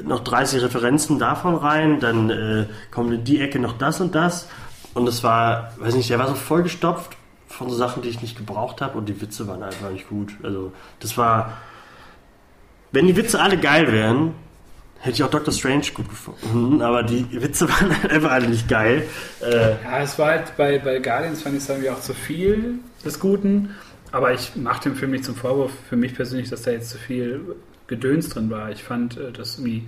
[0.06, 4.48] noch 30 Referenzen davon rein, dann äh, kommt in die Ecke noch das und das.
[4.94, 7.16] Und es war, weiß nicht, der war so vollgestopft
[7.48, 10.34] von so Sachen, die ich nicht gebraucht habe und die Witze waren einfach nicht gut.
[10.44, 11.58] Also, das war.
[12.94, 14.34] Wenn die Witze alle geil wären,
[15.00, 19.08] hätte ich auch Doctor Strange gut gefunden, aber die Witze waren einfach alle nicht geil.
[19.42, 22.80] Äh, ja, es war halt bei, bei Guardians, fand ich es irgendwie auch zu viel
[23.04, 23.76] des Guten.
[24.12, 26.98] Aber ich mache dem Film nicht zum Vorwurf, für mich persönlich, dass da jetzt zu
[26.98, 27.56] viel
[27.88, 28.70] Gedöns drin war.
[28.72, 29.88] Ich fand äh, das irgendwie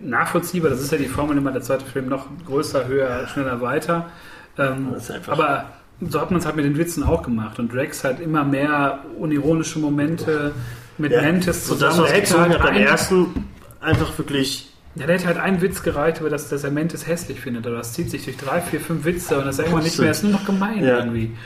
[0.00, 0.70] nachvollziehbar.
[0.70, 4.10] Das ist ja die Formel immer, der zweite Film noch größer, höher, schneller, weiter.
[4.58, 4.94] Ähm,
[5.26, 5.66] aber
[6.00, 7.58] so hat man es halt mit den Witzen auch gemacht.
[7.58, 10.52] Und Drax hat immer mehr unironische Momente
[10.98, 11.94] mit ja, Mantis zusammen.
[11.94, 13.46] So das, was halt beim ersten
[13.80, 17.38] einfach wirklich ja, der hätte halt einen Witz gereicht, aber dass, dass er Mantis hässlich
[17.38, 17.66] findet.
[17.66, 20.10] Aber das zieht sich durch drei, vier, fünf Witze und das ist irgendwann nicht mehr,
[20.10, 20.98] ist nur noch gemein ja.
[20.98, 21.36] irgendwie.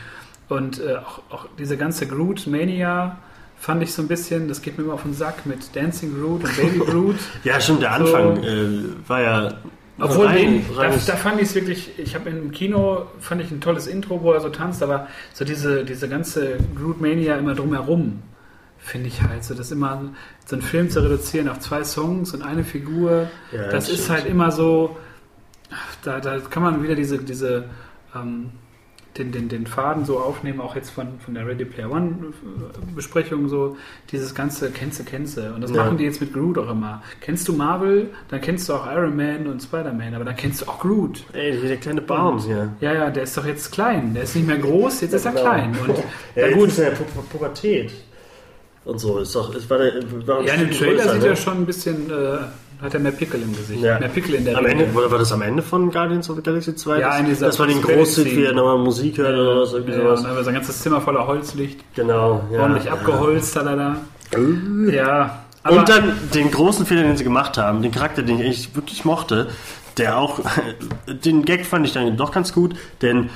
[0.49, 3.19] Und äh, auch, auch, diese ganze Groot-Mania
[3.61, 6.43] fand ich so ein bisschen, das geht mir immer auf den Sack mit Dancing Groot
[6.45, 7.17] und Baby Groot.
[7.45, 8.43] ja, stimmt, der Anfang so.
[8.43, 9.55] äh, war ja.
[9.99, 13.51] Obwohl, rein, den, da, da, fand ich es wirklich, ich habe im Kino, fand ich
[13.51, 18.23] ein tolles Intro, wo er so tanzt, aber so diese, diese ganze Groot-Mania immer drumherum,
[18.79, 20.11] finde ich halt so, das immer
[20.47, 24.09] so einen Film zu reduzieren auf zwei Songs und eine Figur, ja, das, das ist
[24.09, 24.97] halt immer so,
[26.03, 27.65] da, da kann man wieder diese, diese
[28.17, 28.53] ähm,
[29.21, 32.95] den, den, den Faden so aufnehmen, auch jetzt von, von der Ready Player One äh,
[32.95, 33.77] Besprechung, so
[34.11, 35.53] dieses ganze Kennste, Kennste.
[35.53, 35.85] Und das ja.
[35.85, 37.03] machen die jetzt mit Groot auch immer.
[37.21, 40.67] Kennst du Marvel, dann kennst du auch Iron Man und Spider-Man, aber dann kennst du
[40.67, 41.25] auch Groot.
[41.33, 42.75] Ey, der kleine Baum hier.
[42.81, 44.15] Ja, ja, der ist doch jetzt klein.
[44.15, 45.43] Der ist nicht mehr groß, jetzt ist er genau.
[45.45, 45.77] klein.
[45.87, 45.99] Und,
[46.35, 46.69] ja, ja gut.
[46.69, 47.93] ist er ja Pu Pubertät.
[48.85, 49.93] Und so, ist doch, ist, war der,
[50.27, 51.29] war ja, dem Trailer größer, sieht ne?
[51.29, 52.39] er schon ein bisschen äh,
[52.81, 53.83] hat er mehr Pickel im Gesicht.
[53.83, 53.99] Ja.
[53.99, 56.75] Mehr Pickel in der am Ende, War das am Ende von Guardians of the Galaxy
[56.75, 57.01] 2?
[57.01, 59.73] Ja, in dieser Das war den großen, wie er nochmal Musik hört ja, oder was,
[59.73, 60.23] irgendwie ja, sowas.
[60.23, 61.81] Ja, sein ganzes Zimmer voller Holzlicht.
[61.95, 62.43] Genau.
[62.53, 62.93] Ja, Ordentlich ja.
[62.93, 63.97] abgeholzt, da, da.
[64.91, 65.45] Ja.
[65.63, 69.05] Aber und dann den großen Fehler, den sie gemacht haben, den Charakter, den ich wirklich
[69.05, 69.49] mochte,
[69.99, 70.41] der auch,
[71.07, 73.29] den Gag fand ich dann doch ganz gut, denn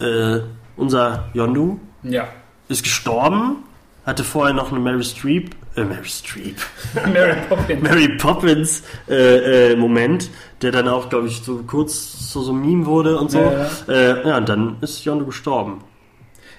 [0.00, 0.40] äh,
[0.76, 2.28] unser Yondu ja.
[2.68, 3.64] ist gestorben,
[4.04, 6.56] hatte vorher noch eine Mary Streep äh, Mary Streep.
[7.12, 7.82] Mary Poppins.
[7.82, 10.30] Mary Poppins äh, äh, Moment,
[10.62, 13.38] der dann auch, glaube ich, so kurz so, so ein Meme wurde und so.
[13.40, 13.52] Ja,
[13.86, 13.94] ja.
[13.94, 15.82] Äh, ja und dann ist Yondu gestorben.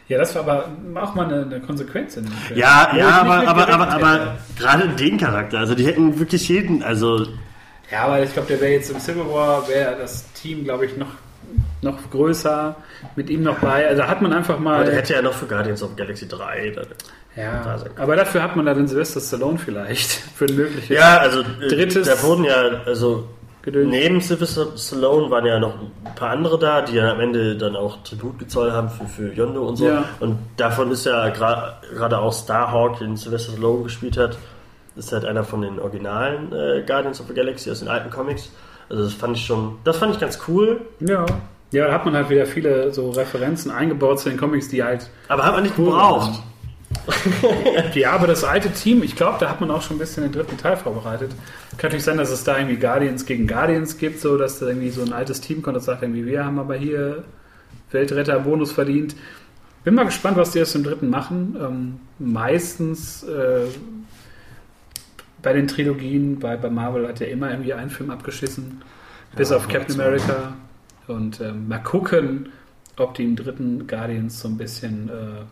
[0.10, 0.72] Ja, das war aber
[1.04, 2.60] auch mal eine, eine Konsequenz in dem Film.
[2.60, 7.28] Ja, ja, aber, aber, aber, aber gerade den Charakter, also die hätten wirklich jeden, also.
[7.92, 10.98] Ja, aber ich glaube, der wäre jetzt im Civil War, wäre das Team, glaube ich,
[10.98, 11.12] noch,
[11.84, 12.76] noch größer,
[13.16, 13.88] mit ihm noch bei.
[13.88, 14.78] Also hat man einfach mal.
[14.78, 16.74] Aber der hätte ja noch für Guardians of Galaxy 3.
[17.39, 21.41] Ja, aber dafür hat man da den Sylvester Stallone vielleicht für ein mögliches Ja, also
[21.41, 22.08] äh, drittes.
[22.08, 23.28] Da wurden ja, also
[23.62, 23.89] Gedöns.
[23.89, 27.75] neben Sylvester Stallone waren ja noch ein paar andere da, die ja am Ende dann
[27.75, 29.88] auch Tribut gezollt haben für, für Yondo und so.
[29.88, 30.04] Ja.
[30.19, 34.38] Und davon ist ja gerade auch Starhawk, den Sylvester Stallone gespielt hat,
[34.97, 38.52] ist halt einer von den originalen äh, Guardians of the Galaxy aus den alten Comics.
[38.89, 40.82] Also das fand ich schon, das fand ich ganz cool.
[40.99, 41.25] Ja.
[41.71, 45.08] Ja, da hat man halt wieder viele so Referenzen eingebaut zu den Comics, die halt.
[45.28, 46.41] Aber hat man nicht gebraucht.
[47.94, 50.32] Ja, aber das alte Team, ich glaube, da hat man auch schon ein bisschen den
[50.32, 51.32] dritten Teil vorbereitet.
[51.78, 54.90] Kann natürlich sein, dass es da irgendwie Guardians gegen Guardians gibt, so dass da irgendwie
[54.90, 57.24] so ein altes Team kommt und sagt irgendwie, wir haben aber hier
[57.92, 59.16] Weltretter-Bonus verdient.
[59.84, 61.56] Bin mal gespannt, was die jetzt im dritten machen.
[61.60, 63.66] Ähm, meistens äh,
[65.42, 68.82] bei den Trilogien, bei, bei Marvel hat ja immer irgendwie ein Film abgeschissen,
[69.36, 70.54] bis ja, auf Captain America.
[71.08, 72.50] Und ähm, mal gucken,
[72.98, 75.44] ob die im dritten Guardians so ein bisschen äh,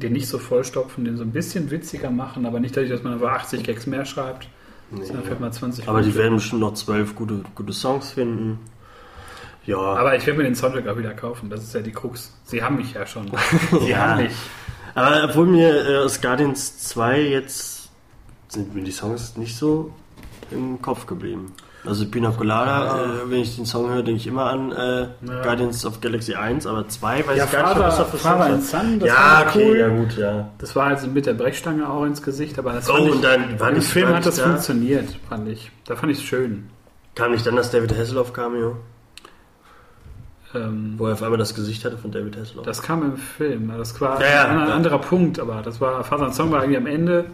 [0.00, 3.14] den nicht so vollstopfen, den so ein bisschen witziger machen, aber nicht dadurch, dass man
[3.14, 4.48] über 80 Gags mehr schreibt.
[4.90, 8.58] Nee, sondern mal 20 aber die werden bestimmt noch zwölf gute, gute Songs finden.
[9.66, 9.76] Ja.
[9.76, 11.50] Aber ich werde mir den Soundtrack auch wieder kaufen.
[11.50, 12.32] Das ist ja die Krux.
[12.44, 13.30] Sie haben mich ja schon.
[13.80, 13.98] Sie ja.
[13.98, 14.32] haben mich.
[14.94, 17.90] Aber obwohl mir äh, aus Guardians 2 jetzt
[18.48, 19.92] sind mir die Songs nicht so
[20.50, 21.52] im Kopf geblieben.
[21.84, 23.04] Also Pina Colada, ja.
[23.04, 25.42] äh, wenn ich den Song höre, denke ich immer an äh, ja.
[25.42, 28.60] Guardians of Galaxy 1, aber 2 weiß ja, ich gar nicht, was das für Father
[28.60, 29.76] Son, das ja, okay, cool.
[29.78, 30.50] ja gut, ja.
[30.58, 33.60] Das war also mit der Brechstange auch ins Gesicht, aber das oh, fand und dann
[33.60, 34.44] war im Film hat das da?
[34.44, 35.70] funktioniert, fand ich.
[35.86, 36.68] Da fand ich es schön.
[37.14, 38.76] Kam nicht dann das David Hasselhoff Cameo?
[40.54, 42.64] Ähm, Wo er auf einmal das Gesicht hatte von David Hasselhoff.
[42.64, 43.72] Das kam im Film.
[43.76, 47.26] Das war ja, ein anderer Punkt, aber das war Father Song war irgendwie am Ende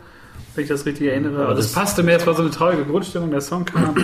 [0.54, 1.36] wenn ich das richtig erinnere.
[1.36, 3.94] Aber also das, passte mehr, es war so eine traurige Grundstimmung, der Song kam.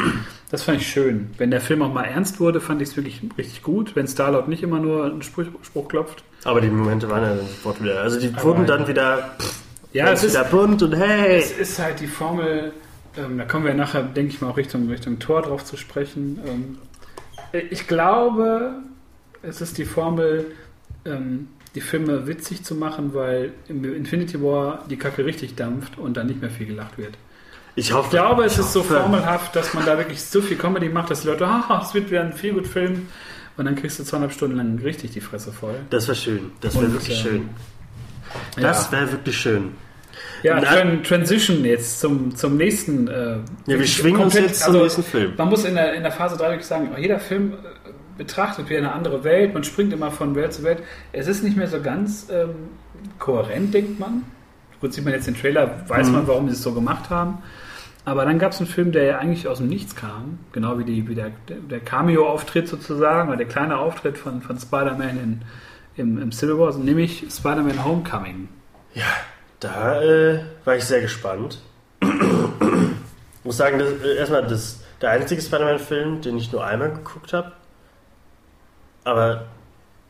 [0.51, 1.31] Das fand ich schön.
[1.39, 3.95] Wenn der Film auch mal ernst wurde, fand ich es wirklich richtig gut.
[3.95, 6.25] Wenn Starlord nicht immer nur einen Spruch, Spruch klopft.
[6.43, 8.01] Aber die Momente waren ja sofort wieder.
[8.01, 9.37] Also die Aber wurden dann wieder.
[9.39, 11.39] Pff, ja, es ist wieder bunt und hey.
[11.39, 12.73] Es ist halt die Formel
[13.17, 16.41] Ähm, da kommen wir nachher, denke ich mal, auch Richtung, Richtung Tor drauf zu sprechen.
[16.47, 16.79] Ähm,
[17.71, 18.75] ich glaube,
[19.43, 20.47] es ist die Formel,
[21.05, 26.17] ähm, die Filme witzig zu machen, weil im Infinity War die Kacke richtig dampft und
[26.17, 27.15] dann nicht mehr viel gelacht wird.
[27.77, 28.07] Ich hoffe.
[28.07, 28.95] Ich glaube, es ich ist so hoffe.
[29.01, 32.11] formelhaft, dass man da wirklich so viel Comedy macht, dass die Leute, haha, es wird
[32.11, 33.07] wieder ein viel gut Film.
[33.57, 35.75] Und dann kriegst du zweieinhalb Stunden lang richtig die Fresse voll.
[35.91, 36.51] Das wäre schön.
[36.61, 37.49] Das wäre wirklich ähm, schön.
[38.57, 39.73] Das ja, wäre wirklich schön.
[40.43, 43.07] ja Tran Transition jetzt zum, zum nächsten.
[43.09, 45.33] Äh, Ja, wir schwingen uns komplett- jetzt zum also, nächsten Film.
[45.37, 47.80] Man muss in der, in der Phase 3 wirklich sagen, jeder Film äh,
[48.21, 50.83] betrachtet wie eine andere Welt, man springt immer von Welt zu Welt.
[51.11, 52.51] Es ist nicht mehr so ganz ähm,
[53.19, 54.25] kohärent, denkt man.
[54.79, 56.13] Gut, sieht man jetzt den Trailer, weiß Mhm.
[56.13, 57.39] man, warum sie es so gemacht haben.
[58.05, 60.85] Aber dann gab es einen Film, der ja eigentlich aus dem Nichts kam, genau wie,
[60.85, 65.43] die, wie der, der Cameo-Auftritt sozusagen, oder der kleine Auftritt von, von Spider-Man in,
[65.97, 68.49] im, im Civil War, nämlich Spider-Man Homecoming.
[68.93, 69.05] Ja,
[69.61, 71.63] da äh, war ich sehr gespannt.
[73.45, 77.53] muss sagen, das, äh, erstmal das der einzige Spider-Man-Film, den ich nur einmal geguckt habe.
[79.05, 79.47] Aber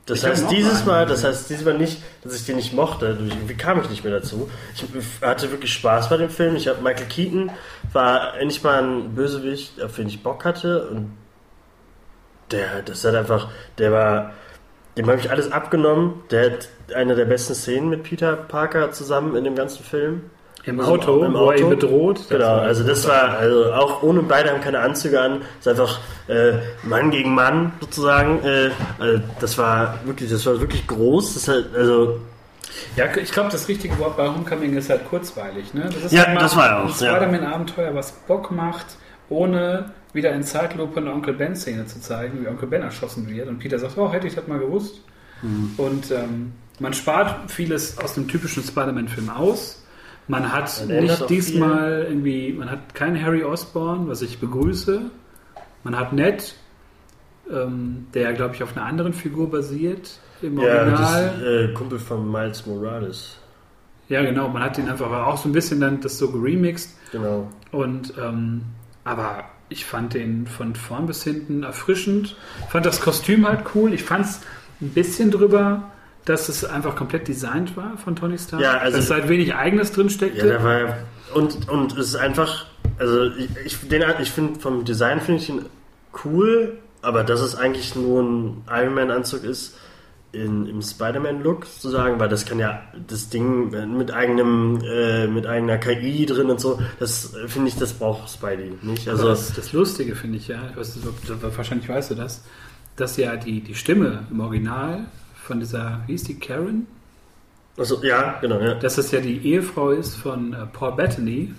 [0.06, 3.16] das Ich heißt dieses Mal, das heißt dieses Mal nicht, dass ich den nicht mochte.
[3.46, 4.50] Wie kam ich nicht mehr dazu?
[4.74, 4.84] Ich
[5.22, 6.56] hatte wirklich Spaß bei dem Film.
[6.56, 7.50] Ich habe Michael Keaton
[7.92, 11.16] war endlich mal ein Bösewicht, auf den ich Bock hatte und
[12.50, 13.48] der, das hat einfach,
[13.78, 14.32] der war,
[14.96, 16.22] dem habe ich alles abgenommen.
[16.30, 20.30] Der hat eine der besten Szenen mit Peter Parker zusammen in dem ganzen Film.
[20.64, 21.70] Im Also Auto, im wo er ihn Auto.
[21.76, 22.18] bedroht.
[22.18, 25.66] Das Genau, war- also das war, also auch ohne beide haben keine Anzüge an, ist
[25.68, 28.42] einfach äh, Mann gegen Mann sozusagen.
[28.44, 31.34] Äh, also das war wirklich, das war wirklich groß.
[31.34, 32.20] Das hat, also
[32.94, 35.72] Ja, ich glaube, das richtige Wort bei Homecoming ist halt kurzweilig.
[35.74, 35.84] Ne?
[35.92, 37.16] Das ist Ja, halt das war er auch, Ein ja.
[37.16, 38.86] Spider-Man-Abenteuer, was Bock macht,
[39.30, 43.48] ohne wieder in Zeitlupe eine Onkel Ben-Szene zu zeigen, wie Onkel Ben erschossen wird.
[43.48, 45.00] Und Peter sagt, oh, hätte ich das mal gewusst.
[45.42, 45.74] Mhm.
[45.78, 49.79] Und ähm, man spart vieles aus dem typischen Spider-Man-Film aus.
[50.30, 55.02] Man hat nicht diesmal irgendwie, man hat keinen Harry Osborn, was ich begrüße.
[55.82, 56.54] Man hat Ned,
[57.50, 61.34] ähm, der, glaube ich, auf einer anderen Figur basiert im ja, Original.
[61.34, 63.38] das äh, Kumpel von Miles Morales.
[64.08, 64.48] Ja, genau.
[64.48, 66.94] Man hat ihn einfach auch so ein bisschen dann das so geremixed.
[67.12, 67.48] Genau.
[67.72, 68.62] Und ähm,
[69.04, 72.36] aber ich fand den von vorn bis hinten erfrischend.
[72.68, 73.92] Fand das Kostüm halt cool.
[73.94, 74.40] Ich fand es
[74.80, 75.90] ein bisschen drüber,
[76.24, 78.62] dass es einfach komplett designt war von Tony Stark.
[78.62, 80.98] Ja, also- dass halt wenig eigenes drin Ja, der war ja-
[81.34, 82.66] und und es ist einfach,
[82.98, 85.64] also ich, ich, den- ich finde vom Design finde ich ihn
[86.24, 89.76] cool, aber dass es eigentlich nur ein Iron Man Anzug ist
[90.32, 95.78] in, im Spider-Man-Look sozusagen, weil das kann ja das Ding mit eigenem äh, mit eigener
[95.78, 99.08] KI drin und so, das äh, finde ich, das braucht Spidey nicht.
[99.08, 100.98] also das, das Lustige finde ich ja, ich weiß
[101.56, 102.42] wahrscheinlich weißt du das,
[102.96, 105.06] dass ja die, die Stimme im Original
[105.50, 106.86] von dieser, wie hieß die, Karen?
[107.76, 108.74] also ja, genau, ja.
[108.74, 111.52] Dass das ja die Ehefrau ist von äh, Paul Bettany.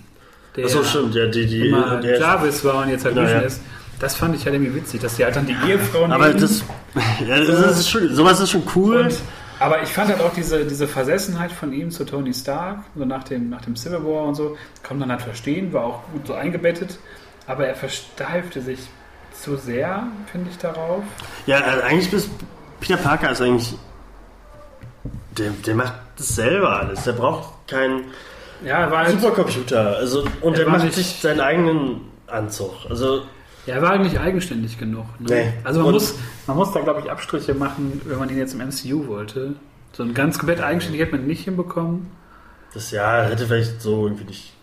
[0.56, 3.40] Der Achso, stimmt, ja, die die immer der, Jarvis war und jetzt halt Genau, ja.
[3.40, 3.60] ist.
[4.00, 6.40] Das fand ich halt irgendwie witzig, dass die halt dann die Ehefrau aber nehmen.
[6.40, 6.64] das,
[7.28, 8.96] ja, das ist schon, sowas ist schon cool.
[8.96, 9.14] und,
[9.60, 13.24] aber ich fand halt auch diese, diese Versessenheit von ihm zu Tony Stark, so nach
[13.24, 16.32] dem, nach dem Civil War und so, kann man halt verstehen, war auch gut so
[16.32, 16.98] eingebettet,
[17.46, 18.80] aber er versteifte sich
[19.34, 21.04] zu sehr, finde ich, darauf.
[21.46, 22.30] Ja, also eigentlich ist
[22.82, 23.74] Peter Parker ist eigentlich.
[25.38, 27.04] Der, der macht das selber alles.
[27.04, 28.04] Der braucht keinen
[28.64, 29.96] Ja, er war halt, Supercomputer.
[29.96, 32.72] Also, und Er er war macht nicht- sich seinen eigenen Anzug.
[32.88, 33.22] Also,
[33.66, 35.06] ja, er war halt nicht eigenständig genug.
[35.20, 35.26] Ne?
[35.30, 35.52] Nee.
[35.64, 36.14] Also man Und- muss,
[36.46, 39.54] man muss da, glaube ich, Abstriche machen, wenn man ihn jetzt im MCU wollte.
[39.92, 42.10] So ein ganz komplett eigenständig hätte man nicht hinbekommen.
[42.74, 44.54] das ja hätte vielleicht so irgendwie nicht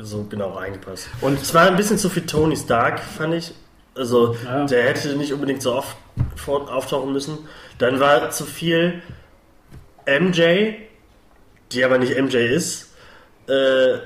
[0.00, 1.08] so genau reingepasst.
[1.20, 3.52] Und Es war ein bisschen zu viel Tony Stark, fand ich.
[3.98, 4.64] Also, Ja.
[4.64, 5.96] der hätte nicht unbedingt so oft
[6.46, 7.38] auftauchen müssen.
[7.78, 9.02] Dann war zu viel
[10.06, 10.74] MJ,
[11.72, 12.94] die aber nicht MJ ist,
[13.48, 13.98] äh,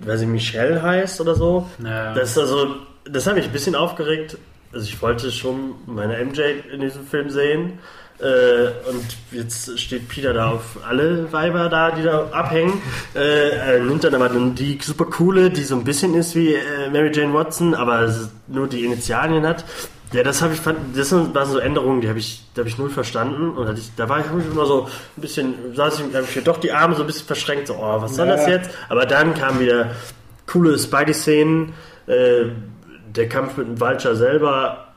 [0.00, 1.68] weil sie Michelle heißt oder so.
[1.82, 2.14] Ja.
[2.14, 4.38] Das also, das hat mich ein bisschen aufgeregt.
[4.72, 6.40] Also ich wollte schon meine MJ
[6.72, 7.78] in diesem Film sehen.
[8.20, 12.80] Äh, und jetzt steht Peter da auf alle Weiber da, die da abhängen.
[13.14, 16.90] Äh, nimmt dann aber dann die super coole, die so ein bisschen ist wie äh,
[16.92, 18.08] Mary Jane Watson, aber
[18.46, 19.64] nur die Initialien hat.
[20.12, 22.88] Ja, das habe ich fand, das waren so Änderungen, die habe ich, habe ich null
[22.90, 24.84] verstanden und hatte ich, da war ich immer so
[25.16, 27.74] ein bisschen, saß ich, habe ich mir doch die Arme so ein bisschen verschränkt, so,
[27.74, 28.36] oh, was soll Ja.
[28.36, 28.70] das jetzt?
[28.88, 29.90] Aber dann kamen wieder
[30.46, 31.72] coole Spidey-Szenen,
[32.06, 32.44] äh,
[33.12, 34.93] der Kampf mit dem Vulture selber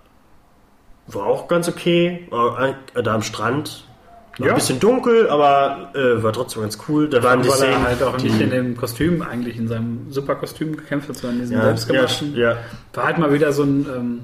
[1.07, 3.85] war auch ganz okay, äh, da am Strand.
[4.37, 4.53] War Ja.
[4.53, 7.09] Ein bisschen dunkel, aber äh, war trotzdem ganz cool.
[7.09, 10.75] Da waren die er Szenen, halt auch nicht in dem Kostüm, eigentlich in seinem Superkostüm
[10.77, 12.35] gekämpft hat, sondern in diesem ja, ja, selbstgemachten.
[12.35, 12.57] ja,
[12.93, 14.21] War halt mal wieder so ein, ähm,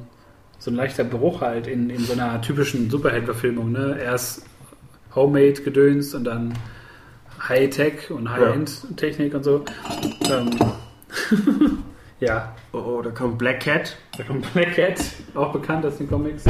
[0.59, 3.71] so ein leichter Bruch halt in, in so einer typischen Superheld-Verfilmung.
[3.71, 3.97] Ne?
[3.99, 4.45] Erst
[5.15, 6.53] Homemade gedöns und dann
[7.49, 9.65] High-Tech und High-End-Technik und so.
[10.29, 10.51] Ähm,
[12.23, 13.95] Ja, Oh, oh, da kommt Black Cat.
[14.17, 14.99] da kommt Black Cat,
[15.35, 16.43] auch bekannt aus den Comics.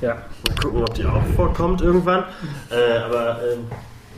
[0.00, 0.14] Ja.
[0.14, 2.24] Mal gucken, ob die auch vorkommt irgendwann.
[2.70, 3.60] Äh, aber ähm,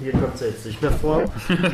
[0.02, 1.24] hier kommt sie jetzt nicht mehr vor.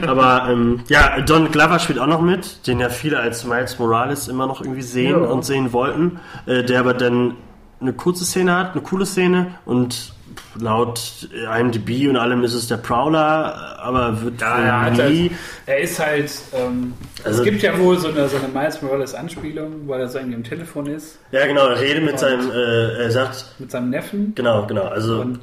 [0.08, 4.26] aber ähm, ja, Don Glover spielt auch noch mit, den ja viele als Miles Morales
[4.26, 5.28] immer noch irgendwie sehen Ja.
[5.28, 6.18] und sehen wollten.
[6.46, 7.36] Äh, der aber dann
[7.80, 10.14] eine kurze Szene hat, eine coole Szene und
[10.58, 11.28] laut
[11.58, 14.98] IMDb und allem ist es der Prowler, aber wird Ja, er, hat nie.
[14.98, 15.32] halt,
[15.66, 16.30] er ist halt.
[16.54, 20.08] Ähm, Also- es gibt ja wohl so eine, so eine Miles Morales Anspielung, weil er
[20.08, 23.70] so irgendwie im Telefon ist Ja, genau, er redet mit seinem, äh, er sagt, mit
[23.70, 24.32] seinem Neffen.
[24.34, 25.40] genau, genau, also Und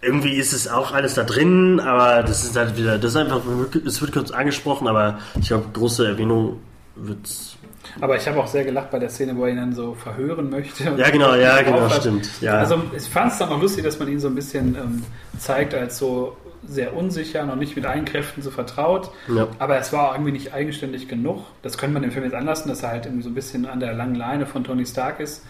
[0.00, 3.40] irgendwie ist es auch alles da drin, aber das ist halt wieder, das ist einfach,
[3.86, 6.60] es wird kurz angesprochen, aber ich glaube, große Erwähnung
[6.96, 7.56] wird's.
[8.00, 10.50] Aber ich habe auch sehr gelacht bei der Szene, wo er ihn dann so verhören
[10.50, 10.84] möchte.
[10.96, 12.00] Ja, genau, ja, genau, hat.
[12.00, 12.28] stimmt.
[12.40, 12.54] Ja.
[12.58, 15.02] Also ich fand es dann auch lustig, dass man ihn so ein bisschen ähm,
[15.38, 16.36] zeigt als so
[16.66, 19.10] sehr unsicher, noch nicht mit allen Kräften so vertraut.
[19.28, 19.48] ja.
[19.58, 21.44] Aber es war auch irgendwie nicht eigenständig genug.
[21.62, 23.80] Das könnte man im Film jetzt anlassen, dass er halt irgendwie so ein bisschen an
[23.80, 25.44] der langen Leine von Tony Stark ist.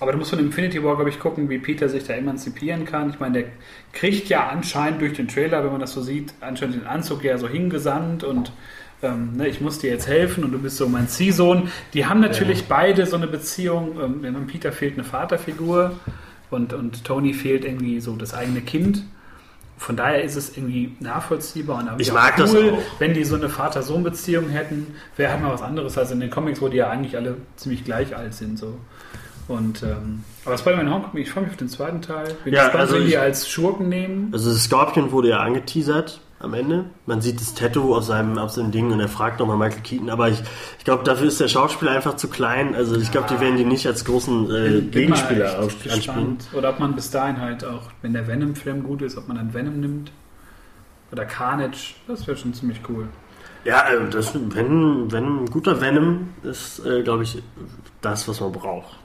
[0.00, 3.10] Aber du musst von Infinity War, glaube ich, gucken, wie Peter sich da emanzipieren kann.
[3.10, 3.44] Ich meine, der
[3.92, 7.38] kriegt ja anscheinend durch den Trailer, wenn man das so sieht, anscheinend den Anzug ja
[7.38, 8.52] so hingesandt und
[9.04, 11.68] ähm, ne, ich muss dir jetzt helfen und du bist so mein Ziehsohn.
[11.92, 14.22] Die haben natürlich beide so eine Beziehung.
[14.24, 15.92] Ähm, Peter fehlt eine Vaterfigur
[16.50, 19.04] und, und Tony fehlt irgendwie so das eigene Kind.
[19.76, 22.78] Von daher ist es irgendwie nachvollziehbar und Ich mag das auch.
[23.00, 26.62] wenn die so eine Vater-Sohn-Beziehung hätten, wäre halt mal was anderes als in den Comics,
[26.62, 28.58] wo die ja eigentlich alle ziemlich gleich alt sind.
[28.58, 28.78] So.
[29.48, 32.34] Und, ähm, aber Spider-Man Homecoming, ich freue mich auf den zweiten Teil.
[32.44, 34.30] Bin Ja, gespannt, also wen die als Schurken nehmen.
[34.32, 36.86] Also das Scorpion wurde ja angeteasert am Ende.
[37.06, 40.10] Man sieht das Tattoo auf seinem, auf seinem Ding und er fragt nochmal Michael Keaton,
[40.10, 40.42] aber ich,
[40.78, 42.74] ich glaube, dafür ist der Schauspieler einfach zu klein.
[42.74, 46.38] Also ich glaube, die werden die nicht als großen äh, Gegenspieler anspielen.
[46.52, 49.54] Oder ob man bis dahin halt auch, wenn der Venom-Film gut ist, ob man dann
[49.54, 50.12] Venom nimmt.
[51.12, 53.08] Oder Carnage, das wäre schon ziemlich cool.
[53.64, 57.42] Ja, äh, das, wenn, wenn ein guter Venom ist, äh, glaube ich,
[58.00, 58.98] das, was man braucht.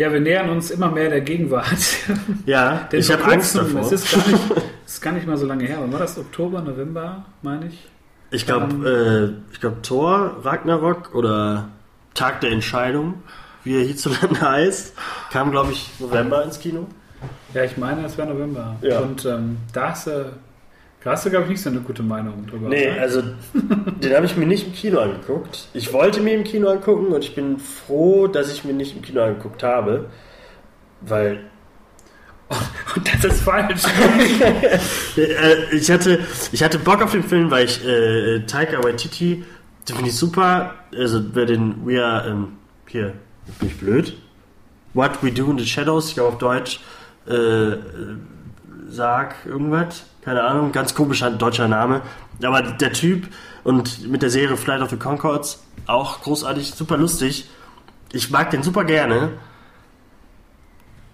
[0.00, 1.66] Ja, wir nähern uns immer mehr der Gegenwart.
[2.46, 3.82] Ja, Denn ich habe Angst davor.
[3.82, 4.40] Es ist gar, nicht,
[4.86, 5.76] es ist gar nicht mal so lange her.
[5.78, 6.16] Wann war das?
[6.16, 7.86] Oktober, November, meine ich?
[8.30, 11.68] Ich glaube, äh, ich glaube Thor, Ragnarok oder
[12.14, 13.22] Tag der Entscheidung,
[13.62, 14.94] wie er hierzulande heißt,
[15.32, 16.86] kam, glaube ich, November ins Kino.
[17.52, 18.76] Ja, ich meine, es war November.
[18.80, 19.00] Ja.
[19.00, 20.32] Und ähm, da hast du,
[21.02, 22.68] da hast du, glaube ich, nicht so eine gute Meinung drüber.
[22.68, 23.00] Nee, oder?
[23.00, 23.22] also
[24.02, 25.68] den habe ich mir nicht im Kino angeguckt.
[25.72, 29.02] Ich wollte mir im Kino angucken und ich bin froh, dass ich mir nicht im
[29.02, 30.10] Kino angeguckt habe,
[31.00, 31.44] weil
[32.96, 33.84] Und das ist falsch.
[35.16, 36.18] äh, ich hatte
[36.50, 39.44] ich hatte Bock auf den Film, weil ich äh, Taika Waititi,
[39.88, 40.74] den finde ich super.
[40.96, 42.56] Also wer den We Are ähm,
[42.88, 43.14] hier
[43.60, 44.16] bin ich blöd.
[44.94, 46.80] What We Do in the Shadows, ich glaube auf Deutsch
[47.28, 47.78] äh, äh,
[48.88, 52.02] sag irgendwas, keine Ahnung, ganz komischer deutscher Name.
[52.42, 53.28] Aber der Typ
[53.64, 57.48] und mit der Serie Flight of the Concords auch großartig, super lustig.
[58.12, 59.32] Ich mag den super gerne.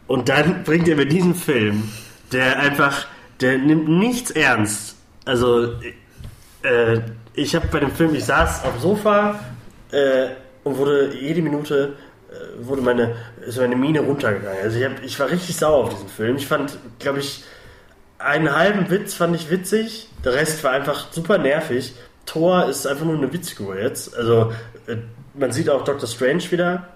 [0.07, 1.89] Und dann bringt er mir diesen Film,
[2.33, 3.07] der einfach,
[3.41, 4.97] der nimmt nichts ernst.
[5.25, 5.73] Also,
[6.63, 7.01] äh,
[7.35, 9.41] ich habe bei dem Film, ich saß auf dem Sofa
[9.91, 10.29] äh,
[10.65, 11.97] und wurde jede Minute
[12.31, 14.63] äh, wurde meine, ist meine Mine runtergegangen.
[14.63, 16.37] Also ich, hab, ich war richtig sauer auf diesen Film.
[16.37, 17.45] Ich fand, glaube ich,
[18.19, 20.09] einen halben Witz fand ich witzig.
[20.25, 21.95] Der Rest war einfach super nervig.
[22.25, 24.17] Thor ist einfach nur eine Witzfigur jetzt.
[24.17, 24.53] Also
[24.87, 24.97] äh,
[25.35, 26.89] man sieht auch Doctor Strange wieder.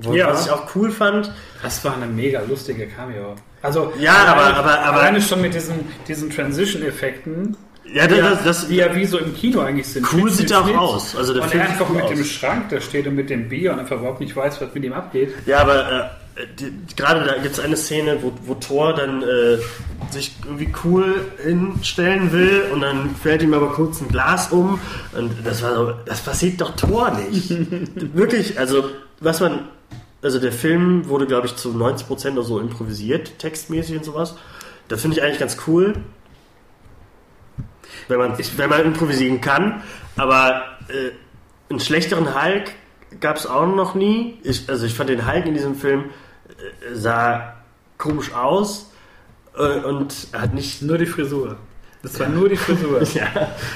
[0.00, 0.28] Ja.
[0.28, 1.30] Was ich auch cool fand.
[1.62, 3.36] Das war eine mega lustige Cameo.
[3.62, 7.56] Also, Ja, aber- aber- aber- alleine schon mit diesen, diesen Transition-Effekten,
[7.92, 10.04] Ja, das, das, das, die ja wie so im Kino eigentlich sind.
[10.12, 11.14] Cool Schnitt, sieht er auch aus.
[11.14, 12.10] Also der und Film er einfach mit aus.
[12.10, 14.82] dem Schrank da steht und mit dem Bier und einfach überhaupt nicht weiß, was mit
[14.84, 15.32] ihm abgeht.
[15.46, 16.04] Ja, aber äh,
[16.96, 19.58] gerade da gibt es eine Szene, wo, wo Thor dann äh,
[20.10, 24.80] sich irgendwie cool hinstellen will und dann fällt ihm aber kurz ein Glas um
[25.16, 27.50] und das war so, das passiert doch Thor nicht.
[28.14, 29.68] Wirklich, also was man,
[30.22, 34.34] also der Film wurde glaube ich zu 90% oder so improvisiert, textmäßig und sowas.
[34.88, 35.94] Das finde ich eigentlich ganz cool.
[38.08, 39.82] Wenn man, wenn man improvisieren kann,
[40.16, 41.12] aber äh,
[41.70, 42.72] einen schlechteren Hulk
[43.20, 44.38] gab es auch noch nie.
[44.42, 46.10] Ich, also ich fand den Hulk in diesem Film
[46.92, 47.54] sah
[47.98, 48.90] komisch aus
[49.56, 50.82] äh, und hat nicht.
[50.82, 51.56] Nur die Frisur.
[52.02, 53.02] Das war nur die Frisur.
[53.14, 53.28] Ja,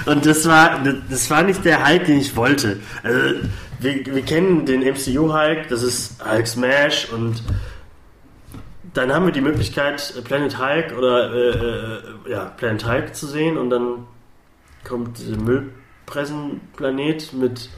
[0.06, 2.78] und das war, das war nicht der Hulk, den ich wollte.
[3.02, 3.36] Also,
[3.80, 7.42] wir, wir kennen den MCU Hulk, das ist Hulk Smash und
[8.94, 13.56] dann haben wir die Möglichkeit, Planet Hulk oder äh, äh, ja, Planet Hulk zu sehen
[13.56, 14.06] und dann
[14.84, 17.70] kommt der Müllpressenplanet mit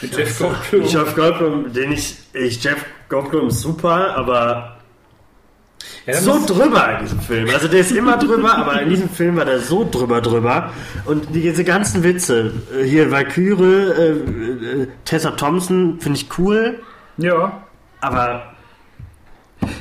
[0.00, 0.82] Mit Jeff Goldblum.
[0.86, 4.78] Jeff Goldblum, den ich, ich Jeff Goldblum ist super, aber
[6.06, 7.48] Ja, so drüber in diesem Film.
[7.52, 10.72] Also der ist immer drüber, aber in diesem Film war der so drüber drüber.
[11.04, 14.10] Und die- diese ganzen Witze, äh, hier Valkyrie, äh,
[14.82, 16.80] äh, Tessa Thompson, finde ich cool,
[17.18, 17.62] Ja.
[18.00, 18.48] aber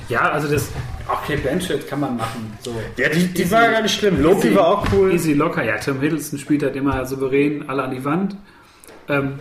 [0.10, 0.70] Ja, also das,
[1.08, 2.54] auch Kate Blanchett kann man machen.
[2.62, 2.72] So.
[2.98, 4.22] ja, die, die Easy- war gar nicht schlimm.
[4.22, 5.12] Loki easy- war auch cool.
[5.12, 5.64] Easy locker.
[5.64, 8.36] Ja, Tim Hiddleston spielt halt immer souverän alle an die Wand.
[9.10, 9.40] Ähm,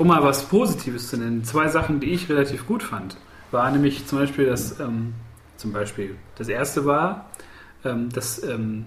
[0.00, 3.18] um mal was Positives zu nennen, zwei Sachen, die ich relativ gut fand,
[3.50, 5.12] war nämlich zum Beispiel das, ähm,
[5.58, 7.28] zum Beispiel, das erste war
[7.84, 8.86] ähm, das ähm,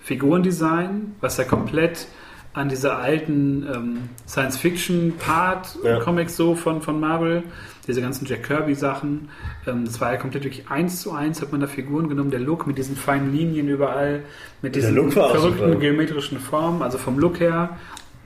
[0.00, 2.08] Figurendesign, was ja komplett
[2.52, 7.44] an diese alten ähm, Science-Fiction-Part-Comics so von, von Marvel,
[7.86, 9.30] diese ganzen Jack Kirby-Sachen,
[9.66, 12.40] ähm, das war ja komplett wirklich eins zu eins, hat man da Figuren genommen, der
[12.40, 14.24] Look mit diesen feinen Linien überall,
[14.60, 17.78] mit diesen verrückten geometrischen Formen, also vom Look her,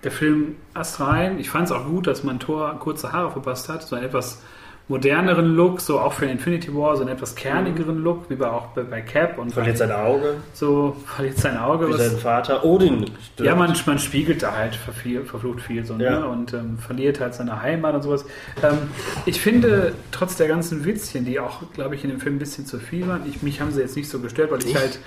[0.05, 1.39] der Film astrein.
[1.39, 4.41] Ich fand es auch gut, dass man Thor kurze Haare verpasst hat, so einen etwas
[4.91, 8.49] moderneren Look, so auch für den Infinity War, so einen etwas kernigeren Look, wie bei
[8.49, 11.89] auch bei, bei Cap und Verliert sein Auge, so verliert sein Auge.
[11.89, 12.65] wie Was, sein Vater.
[12.65, 13.05] Odin.
[13.05, 13.41] stirbt.
[13.41, 16.21] ja, man, man spiegelt da halt verfiel, verflucht viel so, Ja.
[16.21, 16.27] ne?
[16.29, 18.25] und ähm, verliert halt seine Heimat und sowas.
[18.63, 18.79] Ähm,
[19.27, 22.65] ich finde, trotz der ganzen Witzchen, die auch, glaube ich, in dem Film ein bisschen
[22.65, 25.01] zu viel waren, ich, mich haben sie jetzt nicht so gestört, weil ich halt,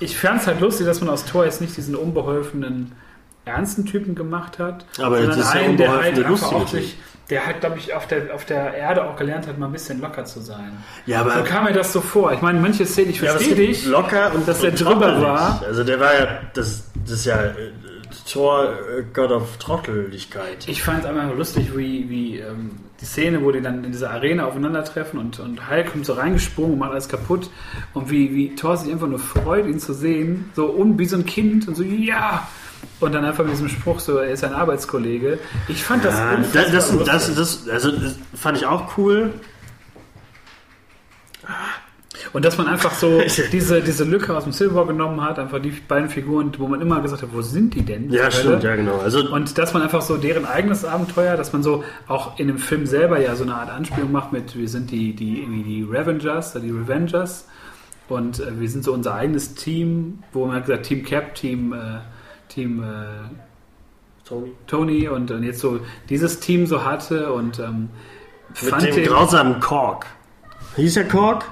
[0.00, 2.90] ich fand es halt lustig, dass man aus Thor jetzt nicht diesen unbeholfenen,
[3.44, 6.96] ernsten Typen gemacht hat, Aber sondern einen, der halt einfach auch sich,
[7.30, 10.00] der halt, glaube ich, auf der, auf der Erde auch gelernt hat, mal ein bisschen
[10.00, 10.72] locker zu sein.
[11.06, 12.32] Ja, aber So kam mir das so vor.
[12.32, 15.62] Ich meine, manche Szenen, ich Ja, verstehe gibt dich, locker und dass der drüber war.
[15.66, 17.52] Also der war ja das, das ist ja äh,
[18.30, 20.68] Tor äh, God of Trotteligkeit.
[20.68, 24.10] Ich fand es einfach lustig, wie, wie ähm, die Szene, wo die dann in dieser
[24.10, 27.48] Arena aufeinandertreffen und, und Hulk kommt so reingesprungen und macht alles kaputt.
[27.94, 30.50] Und wie, wie Thor sich einfach nur freut, ihn zu sehen.
[30.54, 32.48] So un, wie so ein Kind und so, ja!
[33.00, 35.38] Und dann einfach mit diesem Spruch, so, er ist ein Arbeitskollege.
[35.68, 39.32] Ich fand das Ja, das, das, das, das, also das fand ich auch cool.
[42.32, 43.22] Und dass man einfach so
[43.52, 47.00] diese, diese Lücke aus dem Silver genommen hat, einfach die beiden Figuren, wo man immer
[47.00, 48.10] gesagt hat, wo sind die denn?
[48.10, 48.98] Ja, stimmt, ja genau.
[48.98, 52.58] Also Und dass man einfach so deren eigenes Abenteuer, dass man so auch in dem
[52.58, 55.82] Film selber ja so eine Art Anspielung macht mit, wir sind die, die, irgendwie die
[55.82, 57.46] Revengers, die Revengers
[58.08, 61.72] und äh, wir sind so unser eigenes Team, wo man hat gesagt, Team Cap, Team,
[61.72, 62.00] äh,
[62.50, 62.86] Team äh,
[64.28, 64.52] Tony.
[64.66, 67.88] Tony und, und jetzt so dieses Team so hatte und ähm,
[68.48, 70.06] Mit fand dem den, grausamen Kork.
[70.76, 71.44] Hieß der Kork?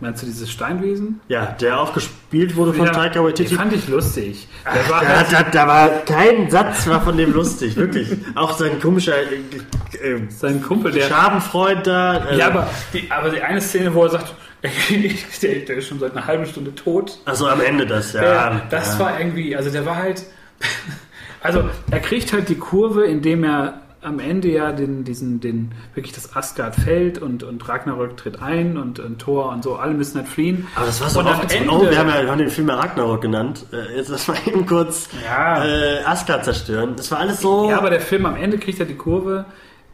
[0.00, 1.20] meinst du dieses Steinwesen?
[1.28, 3.54] Ja, der auch gespielt wurde von Taika den Waititi.
[3.54, 4.48] fand ich lustig.
[4.64, 8.08] Der war Da, halt, da, da war kein Satz war von dem lustig, wirklich.
[8.34, 12.30] Auch sein komischer äh, äh, sein Kumpel, der Schadenfreund da.
[12.30, 14.70] äh, Ja, aber die, aber die eine Szene, wo er sagt, der,
[15.66, 17.18] der ist schon seit einer halben Stunde tot.
[17.24, 18.22] Also am Ende das, ja.
[18.22, 19.04] Ja, das ja.
[19.04, 20.24] war irgendwie, also der war halt,
[21.42, 26.12] also er kriegt halt die Kurve, indem er am Ende ja den, diesen, den, wirklich
[26.12, 30.18] das Asgard fällt und, und Ragnarök tritt ein und, und Thor und so, alle müssen
[30.18, 30.66] halt fliehen.
[30.74, 32.74] Aber das war so oft, Ende, oh, wir haben ja wir haben den Film ja
[32.80, 33.64] Ragnarok genannt.
[33.72, 35.64] Äh, Jetzt lass mal eben kurz Ja.
[35.64, 36.94] äh, Asgard zerstören.
[36.96, 37.70] Das war alles so.
[37.70, 39.44] Ja, aber der Film am Ende kriegt er die Kurve,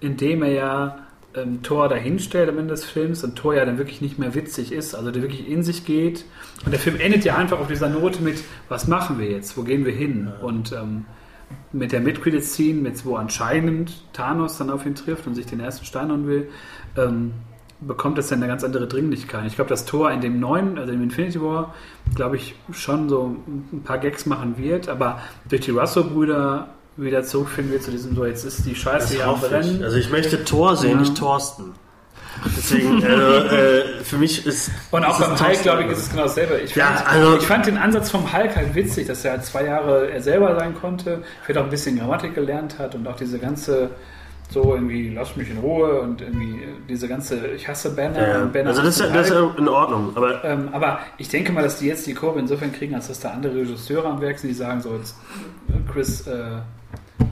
[0.00, 0.98] indem er ja
[1.42, 4.72] ähm, Thor dahinstellt am Ende des Films und Thor ja dann wirklich nicht mehr witzig
[4.72, 6.24] ist, also der wirklich in sich geht.
[6.64, 9.62] Und der Film endet ja einfach auf dieser Note mit, was machen wir jetzt, wo
[9.62, 10.32] gehen wir hin?
[10.42, 11.06] Und ähm,
[11.72, 15.84] mit der Mid-Credit-Scene, mit, wo anscheinend Thanos dann auf ihn trifft und sich den ersten
[15.84, 16.48] Stein holen will,
[16.96, 17.32] ähm,
[17.80, 19.46] bekommt das dann eine ganz andere Dringlichkeit.
[19.46, 21.74] Ich glaube, das Tor in dem neuen, also im Infinity War,
[22.14, 26.68] glaube ich, schon so ein paar Gags machen wird, aber durch die Russo-Brüder
[26.98, 29.52] wieder zurückfinden wir zu diesem so, jetzt ist die Scheiße das hier am hoffe ich.
[29.52, 29.82] Brennen.
[29.84, 30.96] Also ich möchte Thor sehen, Ja.
[30.98, 31.72] nicht Thorsten.
[32.56, 34.70] Deswegen, also, äh, für mich ist.
[34.92, 36.58] Und auch beim Hulk, glaube ich, ist es genau dasselbe.
[36.58, 39.44] Ich Ja, fand, also- ich fand den Ansatz vom Hulk halt witzig, dass er halt
[39.44, 43.16] zwei Jahre er selber sein konnte, vielleicht auch ein bisschen Grammatik gelernt hat und auch
[43.16, 43.90] diese ganze
[44.50, 48.52] so irgendwie, lass mich in Ruhe und irgendwie diese ganze, ich hasse Banner Ja, und
[48.52, 50.12] Banner also das, ist- das ist in Ordnung.
[50.14, 53.20] Aber ähm, aber ich denke mal, dass die jetzt die Kurve insofern kriegen, als dass
[53.20, 55.16] da andere Regisseure am Werk sind, die sagen so, jetzt
[55.92, 56.60] Chris, äh,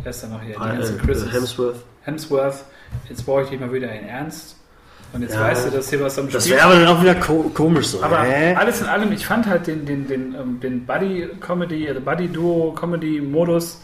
[0.02, 0.54] wer ist da noch hier?
[0.54, 1.76] Die ganze äh, Chris Hemsworth.
[2.02, 2.64] Hemsworth,
[3.08, 4.56] jetzt brauche ich dich mal wieder in Ernst.
[5.12, 5.42] Und jetzt Ja.
[5.42, 7.86] weißt du, dass hier was am Das Spiel wäre aber dann auch wieder ko komisch
[7.88, 8.02] so.
[8.02, 8.54] aber Hä?
[8.54, 13.80] alles in allem, ich fand halt den, den, den, ähm, den Buddy-Comedy, also Buddy-Duo-Comedy-Modus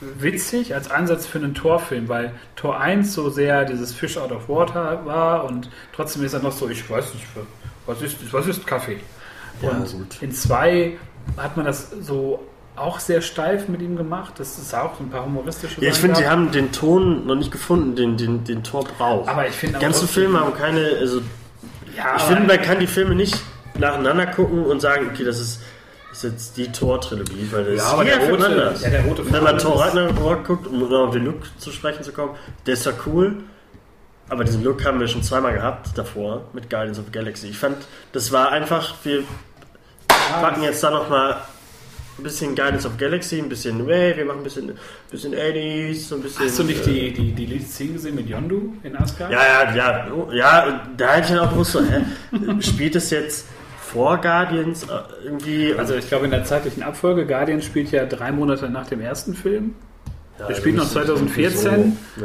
[0.00, 4.48] witzig als Ansatz für einen Torfilm, weil Tor 1 so sehr dieses Fish out of
[4.48, 7.26] water war und trotzdem ist er noch so, ich weiß nicht,
[7.86, 8.98] was ist, was ist Kaffee?
[9.62, 10.18] Ja, Und gut.
[10.22, 10.98] in 2
[11.38, 12.42] hat man das so
[12.76, 14.34] auch sehr steif mit ihm gemacht.
[14.38, 17.50] Das ist auch ein paar humoristische Ja, ich finde, sie haben den Ton noch nicht
[17.50, 19.28] gefunden, den, den, den Tor braucht.
[19.28, 20.80] Aber ich finde die ganzen Filme haben keine.
[21.00, 21.20] Also,
[21.96, 23.36] ja, ich finde, man kann die Filme nicht
[23.78, 25.60] nacheinander gucken und sagen, okay, das ist,
[26.12, 28.82] ist jetzt die Tor-Trilogie, weil das Ja, aber jeder der rote- anders.
[28.82, 32.02] ja, der rote Wenn man Tor ist- Ragnarok guckt, um auf den Look zu sprechen
[32.02, 32.34] zu kommen,
[32.66, 33.36] der ist ja cool.
[34.28, 37.48] aber diesen Look haben wir schon zweimal gehabt davor mit Guardians of the Galaxy.
[37.48, 37.76] Ich fand,
[38.12, 39.22] das war einfach, wir
[40.40, 41.36] packen jetzt da nochmal
[42.18, 44.72] ein bisschen Guardians of Galaxy, ein bisschen Way, wir machen ein bisschen,
[45.10, 46.46] bisschen 80s, so ein bisschen.
[46.46, 49.32] Hast du nicht äh, die, die, die Lead-Szene gesehen mit Yondu in Asgard?
[49.32, 52.02] Ja, ja, ja, oh, ja, da hätte ich dann auch gewusst, so, hä,
[52.60, 53.46] spielt es jetzt
[53.80, 54.86] vor Guardians äh,
[55.24, 55.74] irgendwie?
[55.74, 59.34] Also ich glaube in der zeitlichen Abfolge, Guardians spielt ja drei Monate nach dem ersten
[59.34, 59.74] Film.
[60.38, 61.96] ja, der spielt noch das ist So, 2014.
[62.16, 62.24] ja.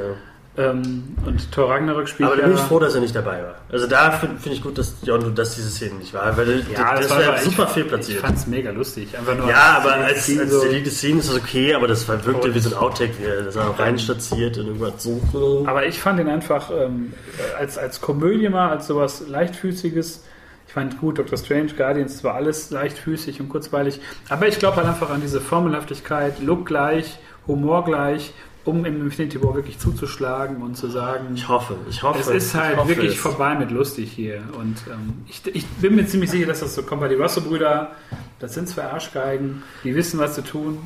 [0.57, 3.55] Ähm, und Thor Ragnarok spielt Aber da bin ich froh, dass er nicht dabei war.
[3.71, 6.93] Also da finde find ich gut, dass Yondu, dass diese Szene nicht war, weil ja,
[6.97, 8.19] das, war wäre aber- super ich, viel Ich platziert.
[8.19, 9.17] fand es mega lustig.
[9.17, 12.05] Einfach nur Ja, aber als, Szene als so- die Szene ist das okay, aber das
[12.09, 15.63] war, wirkte wie so ein Outtake, wie das auch reinstatiert und irgendwas so.
[15.65, 17.13] Aber ich fand ihn einfach ähm,
[17.57, 20.25] als, als Komödie mal, als sowas leichtfüßiges.
[20.67, 24.01] Ich fand gut, Doctor Strange, Guardians, das war alles leichtfüßig und kurzweilig.
[24.29, 28.33] Aber ich glaube halt einfach an diese Formelhaftigkeit, Look gleich, Humor gleich,
[28.63, 32.19] um im Infinity War wirklich zuzuschlagen und zu sagen, Ich hoffe, ich hoffe.
[32.19, 33.19] es ist halt wirklich es.
[33.19, 34.41] vorbei mit lustig hier.
[34.57, 37.91] Und ähm, ich, ich bin mir ziemlich sicher, dass das so kommt, weil die Russell-Brüder,
[38.39, 40.77] das sind zwei Arschgeigen, die wissen, was sie tun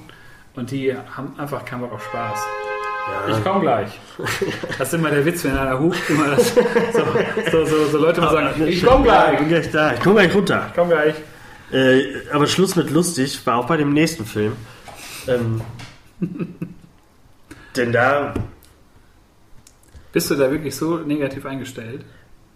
[0.56, 2.40] und die haben einfach keinen Bock auf Spaß.
[3.28, 3.38] Ja.
[3.38, 4.00] Ich komme gleich.
[4.80, 7.02] Das ist immer der Witz, wenn einer hupt, immer das, so,
[7.52, 9.34] so, so, so Leute mal sagen, ich komme gleich.
[9.34, 9.94] Ich bin gleich da.
[9.94, 10.66] Ich komme gleich runter.
[10.70, 11.16] Ich komme gleich.
[11.72, 14.54] Äh, aber Schluss mit lustig war auch bei dem nächsten Film.
[15.28, 15.62] Ähm,
[17.78, 18.34] denn da,
[20.12, 22.02] Bist du da wirklich so negativ eingestellt?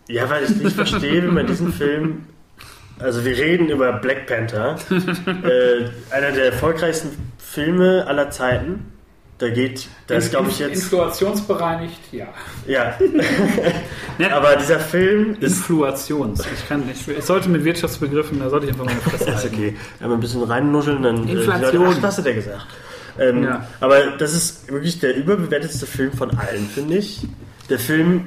[0.07, 2.25] ja, weil ich nicht verstehe, wie man diesen Film.
[2.97, 8.91] Also, wir reden über Black Panther, äh, einer der erfolgreichsten Filme aller Zeiten.
[9.37, 10.73] Da geht, da ist, glaube ich, jetzt.
[10.83, 12.27] Influationsbereinigt, ja.
[14.17, 15.59] Ja, aber dieser Film ist.
[15.59, 16.45] Influations.
[16.53, 17.07] Ich kann nicht.
[17.07, 19.77] Ich sollte mit Wirtschaftsbegriffen, da sollte ich einfach meine Fresse Ja, ist okay.
[20.01, 21.25] Einmal ein bisschen reinnuscheln, dann.
[21.25, 21.71] äh, Inflation.
[21.71, 22.67] die Leute, Ach, was hat er gesagt?
[23.19, 23.67] Ähm, Ja.
[23.79, 27.27] Aber das ist wirklich der überbewertetste Film von allen, finde ich.
[27.69, 28.25] Der Film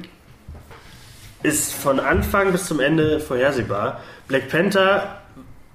[1.41, 4.01] ist von Anfang bis zum Ende vorhersehbar.
[4.27, 5.19] Black Panther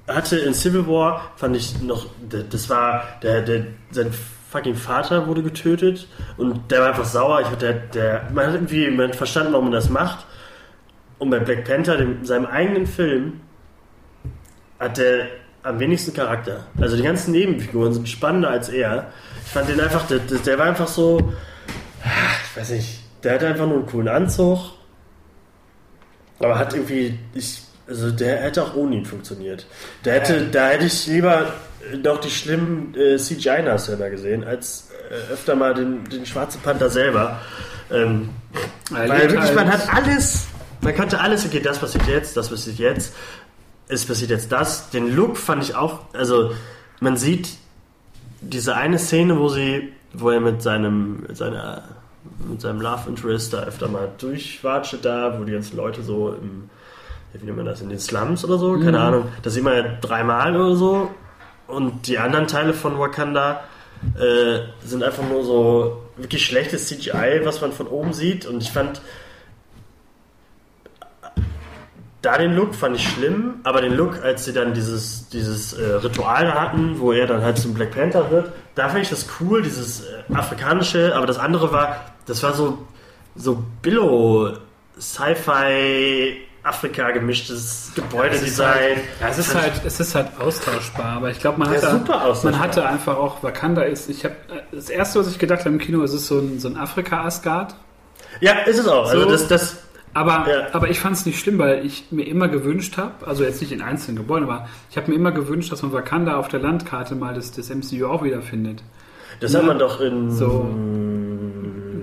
[0.06, 4.10] hatte in Civil War, fand ich noch, das war, der, der, sein
[4.50, 6.08] fucking Vater wurde getötet
[6.38, 7.42] und der war einfach sauer.
[7.42, 10.24] Ich, der, der, man hat irgendwie man hat verstanden, warum man das macht.
[11.18, 13.40] Und bei Black Panther, dem, seinem eigenen Film,
[14.78, 15.26] hat der
[15.62, 16.66] am wenigsten Charakter.
[16.80, 19.09] Also die ganzen Nebenfiguren sind spannender als er.
[19.44, 21.32] Ich fand den einfach, der, der war einfach so,
[22.50, 24.59] ich weiß nicht, der hatte einfach nur einen coolen Anzug,
[26.38, 29.66] aber hat irgendwie, ich, also der hätte auch ohne ihn funktioniert.
[30.04, 31.52] Der hätte, da hätte ich lieber
[32.02, 37.40] noch die schlimmen äh, CGI-Nashörner gesehen, als äh, öfter mal den, den Schwarzen Panther selber.
[37.90, 38.28] Ähm,
[38.90, 40.46] weil wirklich, man halt- hat alles,
[40.82, 43.14] man konnte alles, okay, das passiert jetzt, das passiert jetzt,
[43.89, 44.91] es passiert jetzt das.
[44.91, 46.53] Den Look fand ich auch, also
[47.01, 47.51] man sieht
[48.41, 51.84] diese eine Szene, wo sie, wo er mit seinem, mit seiner,
[52.49, 56.70] mit seinem Love Interest da öfter mal durchwatscht da, wo die ganzen Leute so im,
[57.32, 59.82] wie nennt man das, in den Slums oder so, keine Ahnung, das sieht man ja
[60.01, 61.11] dreimal oder so.
[61.66, 63.61] Und die anderen Teile von Wakanda
[64.18, 68.47] äh, sind einfach nur so wirklich schlechtes CGI, was man von oben sieht.
[68.47, 69.03] Und ich fand
[72.30, 75.94] da den Look fand ich schlimm, aber den Look, als sie dann dieses, dieses äh,
[75.94, 79.62] Ritual hatten, wo er dann halt zum Black Panther wird, da fand ich das cool,
[79.62, 82.86] dieses äh, afrikanische, aber das andere war, das war so,
[83.34, 84.52] so Billo,
[85.00, 88.98] Sci-Fi, Afrika gemischtes Gebäudedesign.
[89.20, 92.50] Ja, es ist halt, es ist halt austauschbar, aber ich glaube, man, Ja, austauschbar.
[92.52, 94.34] man hatte einfach auch, Wakanda ist, ich habe,
[94.70, 97.74] das erste, was ich gedacht habe im Kino, ist es so ein, so ein Afrika-Asgard,
[98.40, 99.08] Ja, ist es auch.
[99.08, 99.30] Also So.
[99.30, 99.76] das, das,
[100.18, 100.66] aber, Ja.
[100.72, 103.72] aber ich fand es nicht schlimm, weil ich mir immer gewünscht habe, also jetzt nicht
[103.72, 107.14] in einzelnen Gebäuden, aber ich habe mir immer gewünscht, dass man Wakanda auf der Landkarte
[107.14, 108.82] mal das, das MCU auch wiederfindet.
[109.40, 110.68] das hat man doch in So.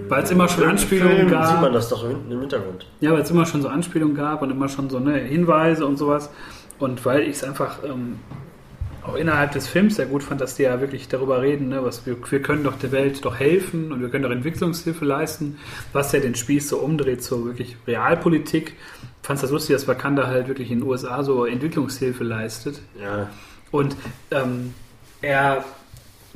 [0.08, 1.48] Weil es immer schon Anspielungen Film gab.
[1.48, 2.86] sieht man das doch hinten im Hintergrund.
[3.02, 5.98] Ja, weil es immer schon so Anspielungen gab und immer schon so ne, Hinweise und
[5.98, 6.30] sowas.
[6.78, 8.20] Und weil ich es einfach ähm,
[9.08, 12.06] auch innerhalb des Films sehr gut fand, dass die ja wirklich darüber reden, ne, was
[12.06, 15.58] wir, wir können doch der Welt doch helfen und wir können doch Entwicklungshilfe leisten,
[15.94, 18.74] was ja den Spieß so umdreht zur wirklich Realpolitik.
[19.22, 22.82] Fand es das lustig, dass Wakanda halt wirklich in den USA so Entwicklungshilfe leistet.
[23.02, 23.30] Ja.
[23.72, 23.96] Und
[24.32, 24.74] ähm,
[25.22, 25.66] er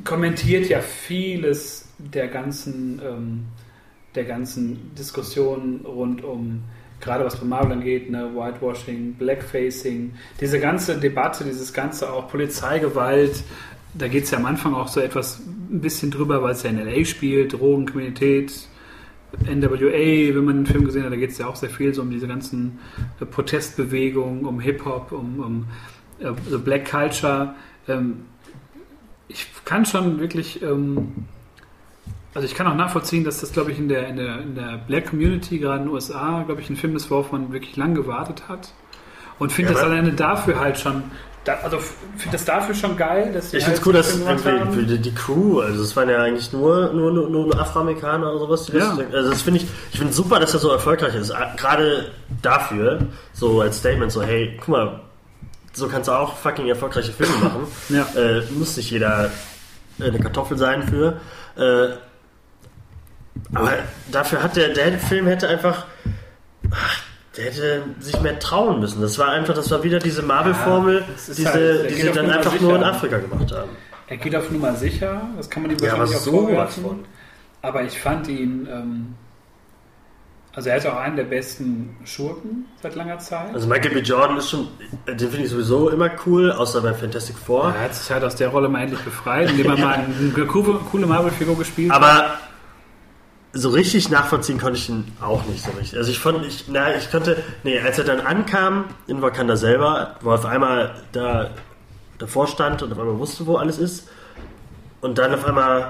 [0.04, 3.44] kommentiert ja vieles der ganzen, ähm,
[4.14, 6.62] der ganzen Diskussionen rund um,
[7.00, 13.42] gerade was bei Marvel angeht, ne, Whitewashing, Blackfacing, diese ganze Debatte, dieses ganze auch Polizeigewalt,
[13.94, 16.70] da geht es ja am Anfang auch so etwas ein bisschen drüber, weil es ja
[16.70, 18.52] in LA spielt, Drogenkriminalität,
[19.44, 22.02] NWA, wenn man den Film gesehen hat, da geht es ja auch sehr viel so
[22.02, 22.78] um diese ganzen
[23.20, 25.66] äh, Protestbewegungen, um Hip-Hop, um, um
[26.48, 27.54] so Black Culture.
[27.88, 28.24] Ähm,
[29.28, 31.26] ich kann schon wirklich ähm,
[32.34, 34.78] Also ich kann auch nachvollziehen, dass das, glaube ich, in der, in der, in der
[34.86, 37.94] Black Community, gerade in den USA, glaube ich, ein Film ist, worauf man wirklich lang
[37.94, 38.72] gewartet hat.
[39.40, 41.02] Und finde Ja, das alleine dafür halt schon,
[41.44, 44.36] da, also finde das dafür schon geil, dass Ich halt finde es cool, so einen
[44.36, 44.86] dass haben.
[44.86, 48.66] die, die Crew, also es waren ja eigentlich nur, nur, nur, nur Afroamerikaner oder sowas.
[48.66, 48.94] Die Ja.
[48.96, 51.32] das, also das finde ich, ich finde super, dass das so erfolgreich ist.
[51.56, 52.12] Gerade
[52.42, 55.00] dafür, so als Statement, so hey, guck mal,
[55.72, 57.60] so kannst du auch fucking erfolgreiche Filme machen.
[57.88, 58.06] Ja.
[58.14, 59.30] äh, muss nicht jeder
[59.98, 61.20] eine Kartoffel sein für.
[61.56, 61.96] Äh,
[63.54, 63.72] aber
[64.10, 65.86] dafür hat der, der Film hätte einfach,
[66.70, 67.00] ach,
[67.36, 69.00] der hätte sich mehr trauen müssen.
[69.00, 72.52] Das war einfach, das war wieder diese Marvel-Formel, ist diese, halt- die sie dann einfach
[72.52, 72.64] sicher.
[72.64, 73.70] nur in Afrika gemacht haben.
[74.08, 76.82] Er geht auf Nummer sicher, das kann man ihm Ja, aber wahrscheinlich auch so vorwerfen.
[76.84, 77.04] von.
[77.62, 79.14] Aber ich fand ihn, ähm,
[80.52, 83.54] also er ist auch einen der besten Schurken seit langer Zeit.
[83.54, 84.00] Also Michael B.
[84.00, 84.66] Jordan ist schon,
[85.06, 87.72] den finde ich sowieso immer cool, außer bei Fantastic Four.
[87.72, 90.80] er hat sich halt aus der Rolle mal endlich befreit, indem er mal eine coole,
[90.90, 92.02] coole Marvel-Figur gespielt hat.
[92.02, 92.34] Aber
[93.52, 95.98] so richtig nachvollziehen konnte ich ihn auch nicht so richtig.
[95.98, 100.16] Also ich fand, ich, na, ich konnte, nee, als er dann ankam in Wakanda selber,
[100.20, 101.50] wo er auf einmal da
[102.18, 104.08] davor stand und auf einmal wusste, wo alles ist,
[105.00, 105.88] und dann auf einmal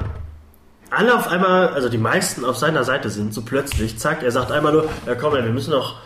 [0.91, 4.51] alle auf einmal, also die meisten auf seiner Seite sind, so plötzlich, zack, er sagt
[4.51, 5.97] einmal nur, ja komm, wir müssen noch,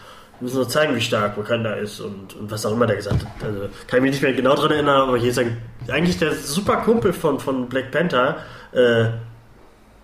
[0.40, 3.24] wir müssen noch zeigen, wie stark Wakanda ist und, und was auch immer der gesagt
[3.24, 3.44] hat.
[3.44, 5.40] Also kann ich mich nicht mehr genau dran erinnern, aber hier ist
[5.88, 8.36] eigentlich der super Kumpel von, von Black Panther,
[8.72, 9.06] äh,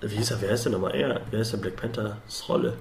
[0.02, 0.94] wie hieß er, wer heißt der nochmal?
[0.94, 2.74] Er, wer ist der Black Panthers Rolle?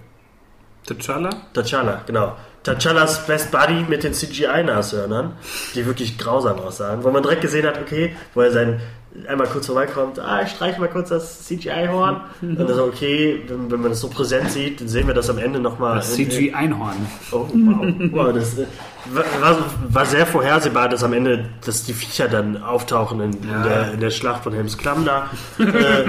[0.88, 1.30] T'Challa?
[1.54, 2.36] T'Challa, genau.
[2.64, 5.34] T'Challas Best Buddy mit den CGI-Nashörnern,
[5.76, 8.82] die wirklich grausam aussahen, wo man direkt gesehen hat, okay, wo er sein
[9.28, 12.22] einmal kurz vorbeikommt, ah, ich streiche mal kurz das CGI-Horn.
[12.42, 15.30] Und dann so, okay, wenn, wenn man das so präsent sieht, dann sehen wir das
[15.30, 15.98] am Ende nochmal.
[15.98, 16.96] Das CG-Einhorn.
[17.32, 17.94] Oh, wow.
[18.12, 18.66] wow das äh,
[19.14, 19.58] war,
[19.90, 23.64] war sehr vorhersehbar, dass am Ende, dass die Viecher dann auftauchen in, in, Ja.
[23.64, 25.30] der, in der Schlacht von Helms Klamm da.
[25.60, 26.06] äh,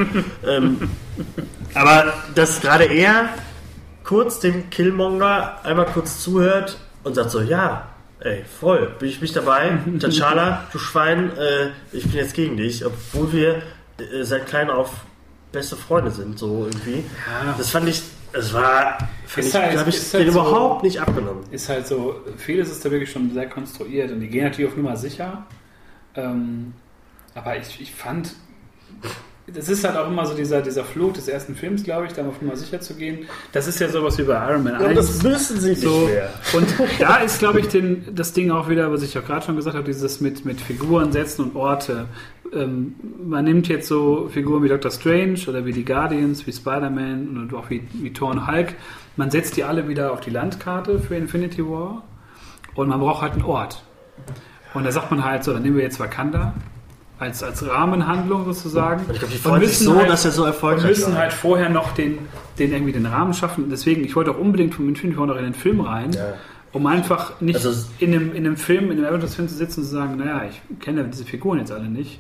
[0.46, 0.90] ähm,
[1.74, 3.28] aber dass gerade er
[4.04, 7.86] kurz dem Killmonger einmal kurz zuhört und sagt so, ja,
[8.20, 12.84] ey, voll, bin ich mich dabei, T'Challa, du Schwein, äh, ich bin jetzt gegen dich,
[12.84, 13.54] obwohl wir
[13.98, 14.90] äh, seit klein auf
[15.52, 17.04] beste Freunde sind, so irgendwie.
[17.26, 17.54] Ja.
[17.58, 18.02] Das fand ich,
[18.32, 21.44] es war, fand Ist ich, halt- habe ich halt den so- überhaupt nicht abgenommen.
[21.50, 24.76] Ist halt so, vieles ist da wirklich schon sehr konstruiert und die gehen natürlich auf
[24.76, 25.46] Nummer sicher.
[26.14, 26.74] Ähm,
[27.34, 28.32] aber ich, ich fand,
[29.54, 32.26] das ist halt auch immer so dieser, dieser Fluch des ersten Films, glaube ich, dann
[32.28, 33.26] auf Nummer sicher zu gehen.
[33.52, 35.22] Das ist ja sowas wie bei Iron Man 1.
[35.22, 36.30] müssen sie nicht So, mehr.
[36.52, 36.66] und
[36.98, 39.76] da ist, glaube ich, den, das Ding auch wieder, was ich auch gerade schon gesagt
[39.76, 42.06] habe, dieses mit, mit Figuren setzen und Orte.
[42.52, 42.94] Ähm,
[43.24, 47.54] man nimmt jetzt so Figuren wie Doctor Strange oder wie die Guardians, wie Spider-Man und
[47.54, 48.74] auch wie, wie Thor und Hulk.
[49.16, 52.02] Man setzt die alle wieder auf die Landkarte für Infinity War
[52.74, 53.82] und man braucht halt einen Ort.
[54.74, 56.54] Und da sagt man halt so, dann nehmen wir jetzt Wakanda
[57.20, 59.04] als, als Rahmenhandlung sozusagen.
[59.06, 61.20] Und ich glaube, die freuen sich so, halt- dass er so erfolgreich müssen war.
[61.20, 62.18] halt vorher noch den,
[62.58, 63.66] den irgendwie den Rahmen schaffen.
[63.70, 66.32] Deswegen, ich wollte auch unbedingt Infinity War noch in den Film rein, Ja.
[66.72, 69.86] um einfach nicht Also in, einem, in einem Film, in einem Avengers-Film zu sitzen und
[69.86, 72.18] zu sagen, naja, ich kenne diese Figuren jetzt alle nicht.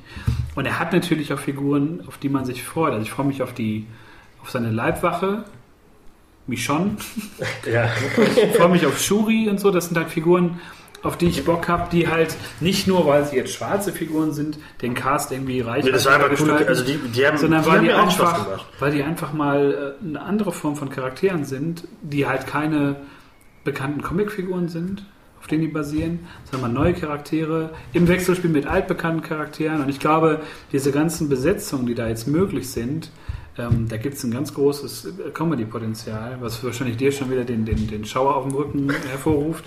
[0.54, 2.92] Und er hat natürlich auch Figuren, auf die man sich freut.
[2.92, 3.86] Also ich freue mich auf die,
[4.42, 5.44] auf seine Leibwache,
[6.46, 6.96] Michonne.
[7.72, 7.88] Ja.
[8.50, 9.70] Ich freue mich auf Shuri und so.
[9.70, 10.58] Das sind halt Figuren,
[11.02, 14.58] auf die ich Bock habe, die halt nicht nur, weil sie jetzt schwarze Figuren sind,
[14.82, 16.50] den Cast irgendwie reich Nee, das war einfach cool.
[16.50, 20.04] Also die, die haben, sondern die weil haben die, einfach, weil die einfach mal äh,
[20.04, 22.96] eine andere Form von Charakteren sind, die halt keine
[23.64, 25.04] bekannten Comicfiguren sind,
[25.40, 26.20] auf denen die basieren,
[26.50, 29.82] sondern mal neue Charaktere im Wechselspiel mit altbekannten Charakteren.
[29.82, 30.40] Und ich glaube,
[30.72, 33.10] diese ganzen Besetzungen, die da jetzt möglich sind,
[33.58, 37.88] ähm, da gibt es ein ganz großes Comedy-Potenzial, was wahrscheinlich dir schon wieder den, den,
[37.88, 39.64] den Schauer auf dem Rücken hervorruft.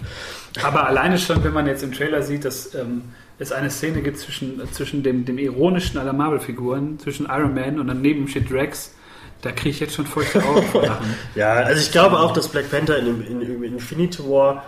[0.64, 3.04] Aber alleine schon, wenn man jetzt im Trailer sieht, dass ähm,
[3.40, 7.88] es eine Szene gibt zwischen, zwischen dem, dem ironischen aller Marvel-Figuren, zwischen Iron Man und
[7.88, 8.94] daneben steht Drax,
[9.42, 10.84] da kriege ich jetzt schon feuchte Augen vor.
[11.36, 14.64] Ja, also ich glaube auch, dass Black Panther in, in, in Infinity War,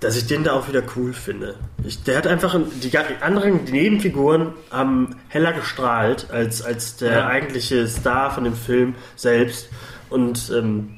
[0.00, 1.56] dass ich den da auch wieder cool finde.
[1.84, 7.12] Ich, der hat einfach, ein- die anderen die Nebenfiguren haben heller gestrahlt als, als der
[7.12, 7.26] Ja.
[7.26, 9.68] eigentliche Star von dem Film selbst.
[10.08, 10.96] Und ähm,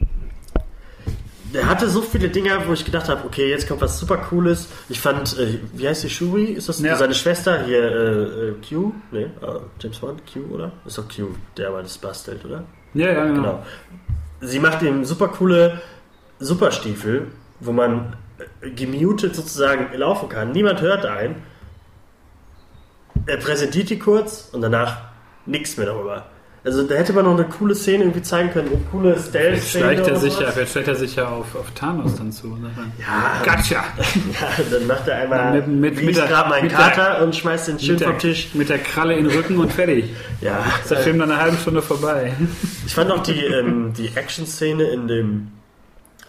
[1.52, 4.68] der hatte so viele Dinger, wo ich gedacht habe, okay, jetzt kommt was super Cooles.
[4.88, 6.44] Ich fand, äh, wie heißt die Shuri?
[6.44, 6.96] Ist das Ja.
[6.96, 8.92] seine Schwester hier, äh, äh, Q?
[9.10, 9.28] Nee, äh,
[9.80, 10.72] James Bond, Q, oder?
[10.86, 11.26] Ist doch Q,
[11.56, 12.64] der aber das bastelt, oder?
[12.94, 13.34] Ja, ja, genau.
[13.42, 13.66] Genau.
[14.40, 15.80] Sie macht ihm super coole
[16.40, 17.26] Superstiefel,
[17.60, 18.16] wo man
[18.76, 20.52] gemutet sozusagen laufen kann.
[20.52, 21.36] Niemand hört einen.
[23.26, 24.98] Er präsentiert die kurz und danach
[25.46, 26.26] nichts mehr darüber.
[26.64, 29.84] Also da hätte man noch eine coole Szene irgendwie zeigen können, eine coole Stealth-Szene.
[30.04, 32.50] vielleicht schleicht er sich ja auf, auf Thanos dann zu.
[32.50, 33.82] Dann, Ja, Gotcha!
[33.96, 37.66] ja, dann macht er einmal, Mit- mit- mit gerade mein mit der- Kater und schmeißt
[37.66, 38.54] den schön vom Tisch.
[38.54, 40.10] mit der Kralle in den Rücken und fertig.
[40.40, 42.32] Ja, Ist der Film dann eine halbe Stunde vorbei.
[42.86, 45.48] ich fand auch die, ähm, die Action-Szene in dem,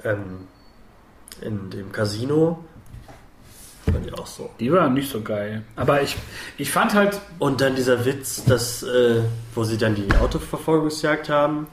[0.03, 0.47] ähm,
[1.43, 2.63] in dem Casino,
[3.91, 4.49] fand ich auch so.
[4.59, 5.63] Die war nicht so geil.
[5.75, 6.15] Aber ich,
[6.57, 9.21] ich fand halt, Und dann dieser Witz, dass, äh,
[9.53, 11.67] wo sie dann die Autoverfolgungsjagd haben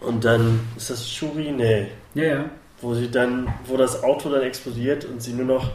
[0.00, 1.52] und dann, ist das Shuri?
[1.52, 1.88] Nee.
[2.14, 2.44] ja, ja.
[2.80, 5.70] Wo sie dann, wo das Auto dann explodiert und sie nur noch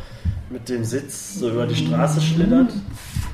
[0.49, 2.71] mit dem Sitz so über die Straße schlittert.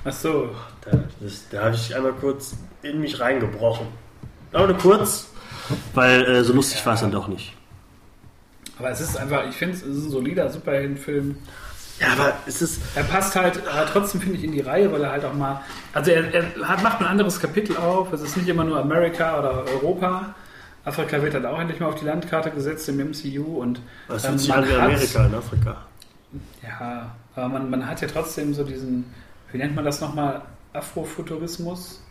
[0.03, 0.49] Ach so.
[0.81, 3.85] Da, das- da habe ich einmal kurz in mich reingebrochen.
[4.53, 5.27] Aber nur kurz,
[5.93, 7.53] weil äh, so lustig war es dann doch nicht.
[8.79, 11.35] Aber es ist einfach, ich finde, es ist ein solider Superheldenfilm.
[11.99, 12.81] Ja, aber es ist.
[12.95, 15.61] Er passt halt aber trotzdem, finde ich, in die Reihe, weil er halt auch mal.
[15.93, 18.13] Also er, er hat, macht ein anderes Kapitel auf.
[18.13, 20.33] Es ist nicht immer nur Amerika oder Europa.
[20.85, 24.37] Afrika wird halt auch endlich mal auf die Landkarte gesetzt im MCU und Es ähm,
[24.47, 25.75] man hat- Amerika in Afrika.
[26.63, 29.03] Ja, aber man, man hat ja trotzdem so diesen,
[29.51, 32.01] wie nennt man das nochmal, Afrofuturismus.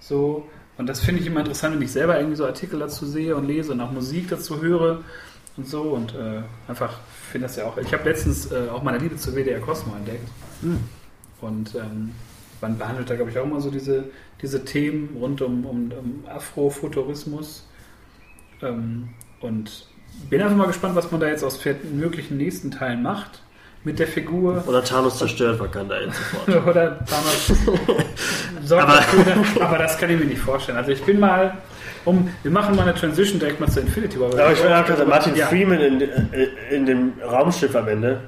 [0.00, 0.48] So.
[0.78, 3.46] Und das finde ich immer interessant, wenn ich selber irgendwie so Artikel dazu sehe und
[3.46, 5.00] lese und auch Musik dazu höre
[5.56, 5.82] und so.
[5.82, 6.98] Und äh, einfach
[7.30, 7.76] finde das ja auch.
[7.78, 10.28] Ich habe letztens äh, auch meine Liebe zu WDR Cosmo entdeckt.
[11.40, 12.12] Und ähm,
[12.60, 14.04] man behandelt da, glaube ich, auch immer so diese,
[14.42, 17.66] diese Themen rund um, um, um Afrofuturismus.
[18.62, 19.86] Ähm, und
[20.30, 21.60] bin einfach mal gespannt, was man da jetzt aus
[21.92, 23.42] möglichen nächsten Teilen macht
[23.84, 24.64] mit der Figur.
[24.66, 26.66] Oder Thanos zerstört Wakanda jetzt sofort.
[26.66, 26.98] Oder
[28.64, 30.78] sorgt Aber- dafür, aber das kann ich mir nicht vorstellen.
[30.78, 31.56] Also ich bin mal,
[32.06, 34.28] um, wir machen mal eine Transition direkt mal zu Infinity War.
[34.28, 35.46] Aber ich finde auch, dass Martin ja.
[35.46, 36.00] Freeman in,
[36.70, 38.22] in dem Raumschiff am Ende.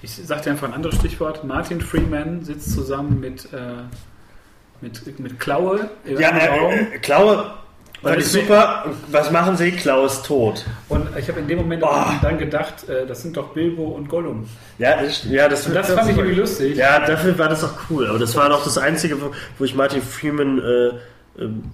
[0.00, 1.44] Ich sage dir einfach ein anderes Stichwort.
[1.44, 3.82] Martin Freeman sitzt zusammen mit, äh,
[4.80, 7.52] mit, mit Klaue Ja, äh, äh, Klaue.
[8.02, 8.84] Fand ich super.
[9.10, 9.72] Was machen sie?
[9.72, 10.66] Klaue ist tot.
[10.90, 12.18] Und ich habe in dem Moment Boah.
[12.20, 14.46] dann gedacht, äh, das sind doch Bilbo und Gollum.
[14.78, 16.76] Ja, ich, ja das, Und das fand ich irgendwie lustig.
[16.76, 18.06] Ja, dafür war das auch cool.
[18.06, 20.90] Aber das war doch das Einzige, wo, wo ich Martin Freeman äh,
[21.38, 21.64] ähm,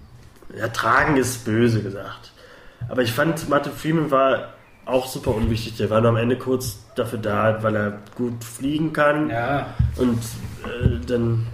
[0.57, 2.33] ja, tragen ist böse gesagt.
[2.89, 4.55] Aber ich fand, Martin Freeman war
[4.87, 5.77] auch super unwichtig.
[5.77, 9.31] Der war nur am Ende kurz dafür da, weil er gut fliegen kann.
[9.31, 10.19] Ja, Und
[10.65, 11.47] äh, dann.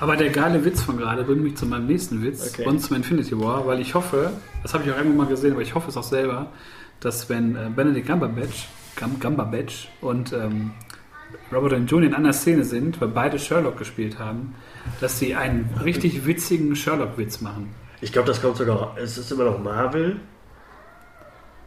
[0.00, 2.66] aber der geile Witz von gerade bringt mich zu meinem nächsten Witz Okay.
[2.68, 4.30] und zum Infinity War, weil ich hoffe,
[4.62, 6.46] das habe ich auch irgendwann mal gesehen, aber ich hoffe es auch selber,
[7.00, 8.68] dass wenn äh, Benedict Cumberbatch,
[8.98, 10.70] Cum- Cumberbatch und ähm,
[11.52, 12.02] Robert Downey Jr.
[12.08, 14.54] in einer Szene sind, weil beide Sherlock gespielt haben,
[15.00, 17.74] dass sie einen richtig witzigen Sherlock-Witz machen.
[18.00, 18.96] Ich glaube, das kommt sogar.
[18.96, 20.16] Es ist immer noch Marvel.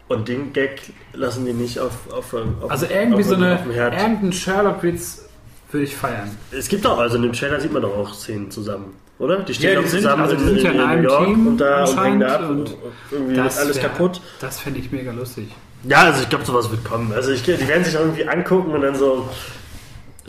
[0.07, 0.82] Und den Gag
[1.13, 1.91] lassen die nicht auf.
[2.11, 3.93] auf, auf Also irgendwie auf, so eine, auf dem Herd.
[3.99, 5.26] irgendein Sherlock-Witz
[5.72, 6.30] würde ich feiern.
[6.51, 9.39] Es gibt auch, also in dem Trailer sieht man doch auch Szenen zusammen, oder?
[9.43, 11.09] Die stehen Ja, doch die zusammen also die in, sind ja in, in in New
[11.09, 12.76] York Team und da und hängen da ab und, und
[13.11, 14.22] irgendwie wird alles wär- kaputt.
[14.39, 15.49] Das fände ich mega lustig.
[15.84, 17.11] Ja, also ich glaube, sowas wird kommen.
[17.11, 19.28] Also ich, die werden sich irgendwie angucken und dann so.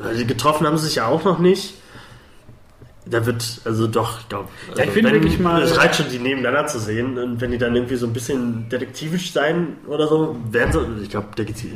[0.03, 1.75] Also getroffen haben sie sich ja auch noch nicht.
[3.11, 4.49] Da wird, also doch, ich glaube.
[4.69, 7.17] Also Ja, ich finde wenn- wirklich mal- Es reicht schon, die nebeneinander zu sehen.
[7.19, 11.03] Und wenn die dann irgendwie so ein bisschen detektivisch sein oder so, werden sie.
[11.05, 11.29] Ich glaube,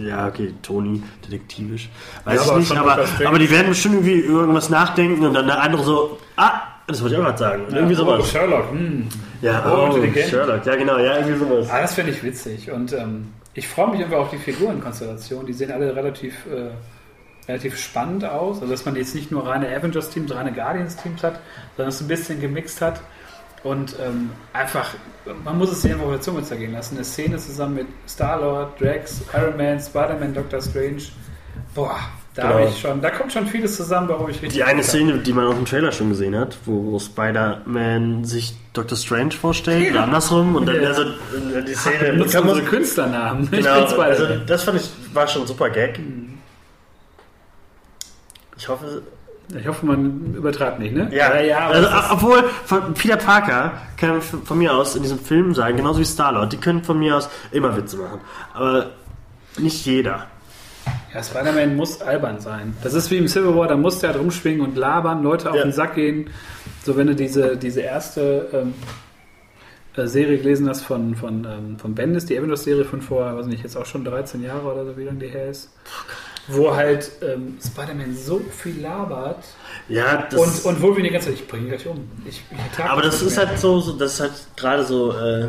[0.07, 1.89] ja, okay, Toni, detektivisch.
[2.25, 5.47] Weiß Ja, ich aber nicht, aber, aber die werden bestimmt irgendwie irgendwas nachdenken und dann
[5.47, 6.53] der andere so, ah,
[6.87, 7.65] das wollte ich auch gerade sagen.
[7.67, 8.31] Und irgendwie oh, sowas.
[8.31, 9.09] Sherlock, hm.
[9.41, 10.19] Ja, Oh, oh.
[10.29, 11.69] Sherlock, ja genau, ja, irgendwie sowas.
[11.71, 12.71] Ah, das finde ich witzig.
[12.71, 15.47] Und ähm, ich freue mich einfach auf die Figurenkonstellation.
[15.47, 16.71] Die sehen alle relativ, äh,
[17.49, 18.61] relativ spannend aus.
[18.61, 21.41] Also, dass man jetzt nicht nur reine Avengers-Teams, reine Guardians-Teams hat,
[21.77, 23.01] sondern es ein bisschen gemixt hat.
[23.65, 24.95] Und ähm, einfach,
[25.45, 26.97] man muss es einfach auf der Zunge zergehen lassen.
[26.97, 31.03] Eine Szene zusammen mit Star-Lord, Drax, Iron Man, Spider-Man, Doctor Strange.
[31.75, 31.97] Boah,
[32.35, 32.55] da Genau.
[32.55, 34.55] habe ich schon, da kommt schon vieles zusammen, warum ich richtig.
[34.55, 34.83] Die eine.
[34.83, 38.97] Szene, die man auch im Trailer schon gesehen hat, wo, Spider-Man sich Dr.
[38.99, 40.89] Strange vorstellt, oder andersrum, und dann Ja.
[40.89, 42.15] also äh, die Szene.
[42.17, 43.49] nutzen kann man- unsere Künstlernamen.
[43.51, 46.01] genau, also das fand ich, war schon ein super Gag.
[48.57, 49.03] Ich hoffe,
[49.59, 51.09] Ich hoffe, man übertreibt nicht, ne?
[51.13, 51.39] ja.
[51.41, 55.77] ja aber also, obwohl, von Peter Parker kann von mir aus in diesem Film sagen,
[55.77, 58.21] genauso wie Star-Lord, die können von mir aus immer Witze machen.
[58.55, 58.91] Aber
[59.59, 60.27] nicht jeder.
[61.15, 62.75] Ja, Spider-Man muss albern sein.
[62.83, 65.57] Das ist wie im Civil War, da muss der halt rumschwingen und labern, Leute auf
[65.57, 65.63] Ja.
[65.65, 66.31] den Sack gehen.
[66.85, 68.75] So, wenn du diese, diese erste ähm,
[69.97, 73.63] äh, Serie gelesen hast von, von, ähm, von Bendis, die Avengers-Serie von vor, weiß nicht,
[73.63, 75.71] jetzt auch schon 13 Jahre oder so, wie lange die her ist.
[76.55, 79.45] Wo halt ähm, Spider-Man so viel labert
[79.89, 82.09] Ja, das und, und wohl wie die ganze Zeit, ich bringe ihn gleich um.
[82.29, 83.47] Ich, ich Aber das ist mehr.
[83.49, 85.49] halt so, so das ist halt gerade so, äh,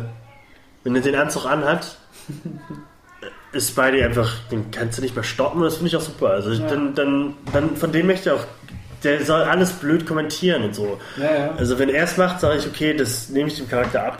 [0.82, 1.96] wenn er den Anzug anhat,
[3.52, 6.30] ist Spidey einfach, den kannst du nicht mehr stoppen und das finde ich auch super.
[6.30, 6.66] Also Ja.
[6.68, 8.44] dann, dann, dann, von dem möchte ich auch
[9.04, 10.98] der soll alles blöd kommentieren und so.
[11.18, 11.54] Ja, ja.
[11.58, 14.18] Also wenn er es macht, sage ich, okay, das nehme ich dem Charakter ab.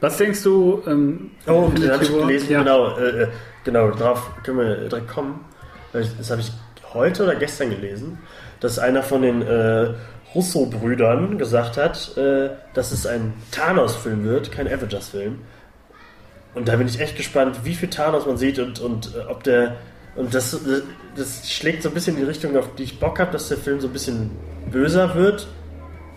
[0.00, 0.82] Was denkst du?
[0.86, 3.28] Ähm, Oh, den habe ich gelesen, genau, äh, äh,
[3.64, 5.44] genau, darauf können wir direkt kommen.
[6.18, 6.52] Das habe ich
[6.92, 8.18] heute oder gestern gelesen,
[8.60, 9.94] dass einer von den äh,
[10.34, 15.38] Russo-Brüdern gesagt hat, äh, dass es ein Thanos-Film wird, kein Avengers-Film.
[16.54, 19.44] Und da bin ich echt gespannt, wie viel Thanos man sieht und, und äh, ob
[19.44, 19.76] der.
[20.14, 20.82] Und das, äh,
[21.14, 23.58] das schlägt so ein bisschen in die Richtung, auf die ich Bock habe, dass der
[23.58, 24.30] Film so ein bisschen
[24.72, 25.46] böser wird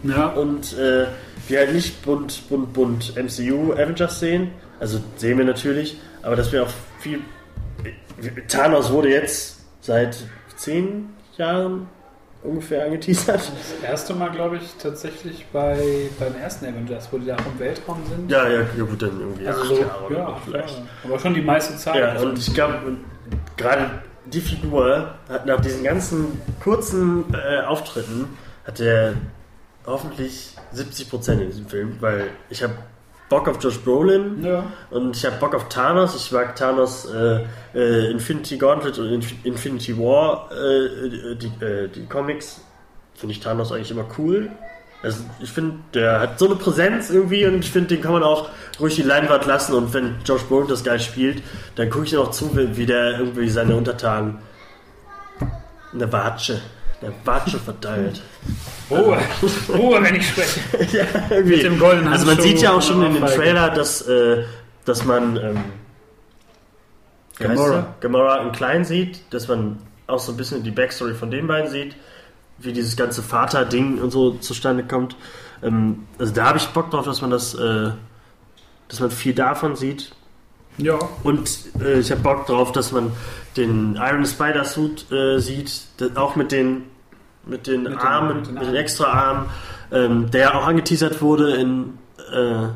[0.03, 1.07] Ja, und äh,
[1.47, 4.51] wir halt nicht bunt, bunt, bunt MCU Avengers sehen.
[4.79, 6.71] Also sehen wir natürlich, aber dass wir auch
[7.01, 7.19] viel.
[8.47, 10.17] Thanos wurde jetzt seit
[10.55, 11.87] zehn Jahren
[12.43, 13.37] ungefähr angeteasert.
[13.37, 17.97] das erste Mal, glaube ich, tatsächlich bei beim ersten Avengers, wo die da im Weltraum
[18.07, 18.31] sind.
[18.31, 20.73] Ja, ja, ja gut, dann irgendwie Also acht so, Jahre ja, acht vielleicht.
[20.75, 20.87] Jahre.
[21.03, 21.95] Aber schon die meiste Zeit.
[21.95, 22.97] Ja, und ich glaube,
[23.57, 23.89] gerade
[24.25, 29.13] die Figur hat nach diesen ganzen kurzen äh, Auftritten hat er
[29.85, 32.75] hoffentlich 70% in diesem Film, weil ich habe
[33.29, 34.63] Bock auf Josh Brolin, ja.
[34.89, 36.15] Und ich habe Bock auf Thanos.
[36.15, 42.05] Ich mag Thanos äh, äh, Infinity Gauntlet und Inf Infinity War, äh, die, äh, die
[42.07, 42.61] Comics.
[43.13, 44.49] Finde ich Thanos eigentlich immer cool.
[45.01, 48.23] Also ich finde, der hat so eine Präsenz irgendwie und ich finde, den kann man
[48.23, 48.49] auch
[48.79, 49.73] ruhig die Leinwand lassen.
[49.73, 51.43] Und wenn Josh Brolin das geil spielt,
[51.75, 54.39] dann gucke ich ihm auch zu, wie wie der irgendwie seine Untertanen
[55.93, 56.61] eine Watsche,
[57.01, 58.21] eine Watsche verteilt.
[58.91, 59.19] Ruhe,
[59.69, 60.59] Ruhe, wenn ich spreche.
[60.97, 61.55] ja, irgendwie.
[61.55, 63.25] Mit dem goldenen also man sieht ja auch schon in dem.
[63.25, 64.43] Trailer, dass, äh,
[64.85, 65.63] dass man ähm,
[67.37, 67.95] Gamora.
[67.99, 69.77] Gamora in klein sieht, dass man
[70.07, 71.95] auch so ein bisschen die Backstory von den beiden sieht,
[72.57, 75.15] wie dieses ganze Vater-Ding und so zustande kommt.
[75.63, 77.91] Ähm, also da habe ich Bock drauf, dass man das, äh,
[78.87, 80.11] dass man viel davon sieht.
[80.81, 81.49] Ja, Und
[81.81, 83.11] äh, ich habe Bock drauf, dass man
[83.57, 85.71] den Iron Spider Suit äh, sieht,
[86.15, 86.83] auch mit den
[87.45, 89.45] mit den Mit den- Armen, mit den mit den extra Armen,
[89.91, 91.97] ähm, der auch angeteasert wurde in
[92.31, 92.67] äh,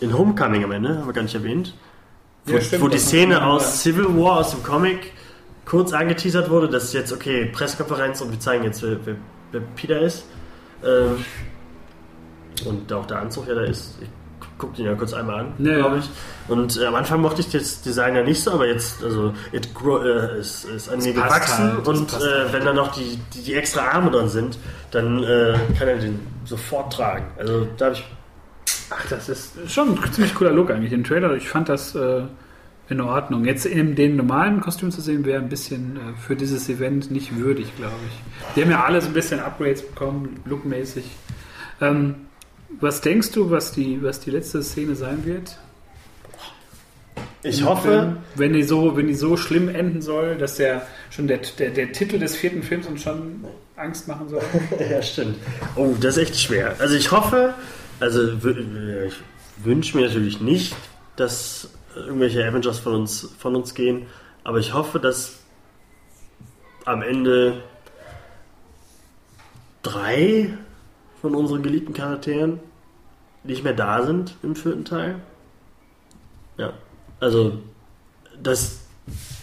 [0.00, 1.74] in Homecoming am Ende, haben wir gar nicht erwähnt,
[2.44, 5.12] wo, Ja, stimmt, wo die Szene aus Civil War aus dem Comic
[5.64, 9.16] kurz angeteasert wurde, dass jetzt okay Pressekonferenz und wir zeigen jetzt wer, wer,
[9.52, 10.24] wer Peter ist.
[10.84, 11.24] Ähm,
[12.66, 13.98] und auch der Anzug ja da ist.
[14.02, 14.08] Ich
[14.58, 16.02] guck den ja kurz einmal an, Ja, glaube ja.
[16.02, 16.10] ich.
[16.50, 19.72] Und äh, am Anfang mochte ich das Design ja nicht so, aber jetzt, also, it
[19.74, 22.52] grow, äh, ist, ist an mir gewachsen halt, und passt äh, halt.
[22.52, 24.58] wenn dann noch die, die, die extra Arme dran sind,
[24.90, 27.26] dann äh, kann er den sofort tragen.
[27.38, 28.04] Also da habe ich.
[28.90, 31.34] Ach, das ist schon ein ziemlich cooler Look eigentlich im Trailer.
[31.34, 32.22] Ich fand das äh,
[32.88, 33.44] in Ordnung.
[33.44, 37.36] Jetzt in den normalen Kostüm zu sehen, wäre ein bisschen äh, für dieses Event nicht
[37.36, 38.54] würdig, glaube ich.
[38.56, 41.04] Die haben ja alle so ein bisschen Upgrades bekommen, lookmäßig.
[41.82, 42.14] Ähm,
[42.80, 45.58] was denkst du, was die, was die letzte Szene sein wird?
[47.42, 51.38] Ich hoffe, wenn die so, wenn die so schlimm enden soll, dass der schon der,
[51.58, 53.44] der, der Titel des vierten Films uns schon
[53.76, 54.42] Angst machen soll.
[54.90, 55.36] Ja, stimmt.
[55.76, 56.74] Oh, das ist echt schwer.
[56.78, 57.54] Also ich hoffe,
[58.00, 59.14] also ich
[59.64, 60.74] wünsche mir natürlich nicht,
[61.16, 64.06] dass irgendwelche Avengers von uns, von uns gehen,
[64.44, 65.38] aber ich hoffe, dass
[66.84, 67.62] am Ende
[69.82, 70.50] drei
[71.20, 72.60] von unseren geliebten Charakteren
[73.44, 75.16] nicht mehr da sind im vierten Teil.
[76.56, 76.72] Ja,
[77.20, 77.58] also
[78.42, 78.80] das,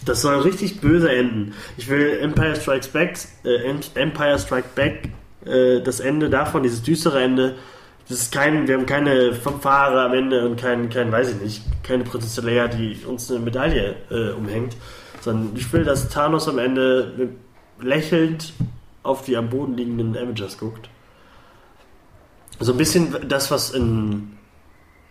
[0.04, 1.54] das soll richtig böse enden.
[1.76, 5.08] Ich will Empire Strikes Back, äh, Empire Strike Back,
[5.44, 7.56] äh, das Ende davon, dieses düstere Ende.
[8.08, 11.62] Das ist kein, wir haben keine Fanfare am Ende und kein, kein, weiß ich nicht,
[11.82, 14.76] keine Prinzessin Leia, die uns eine Medaille äh, umhängt,
[15.20, 17.30] sondern ich will, dass Thanos am Ende
[17.80, 18.52] lächelnd
[19.02, 20.88] auf die am Boden liegenden Avengers guckt.
[22.60, 24.32] So ein bisschen das, was in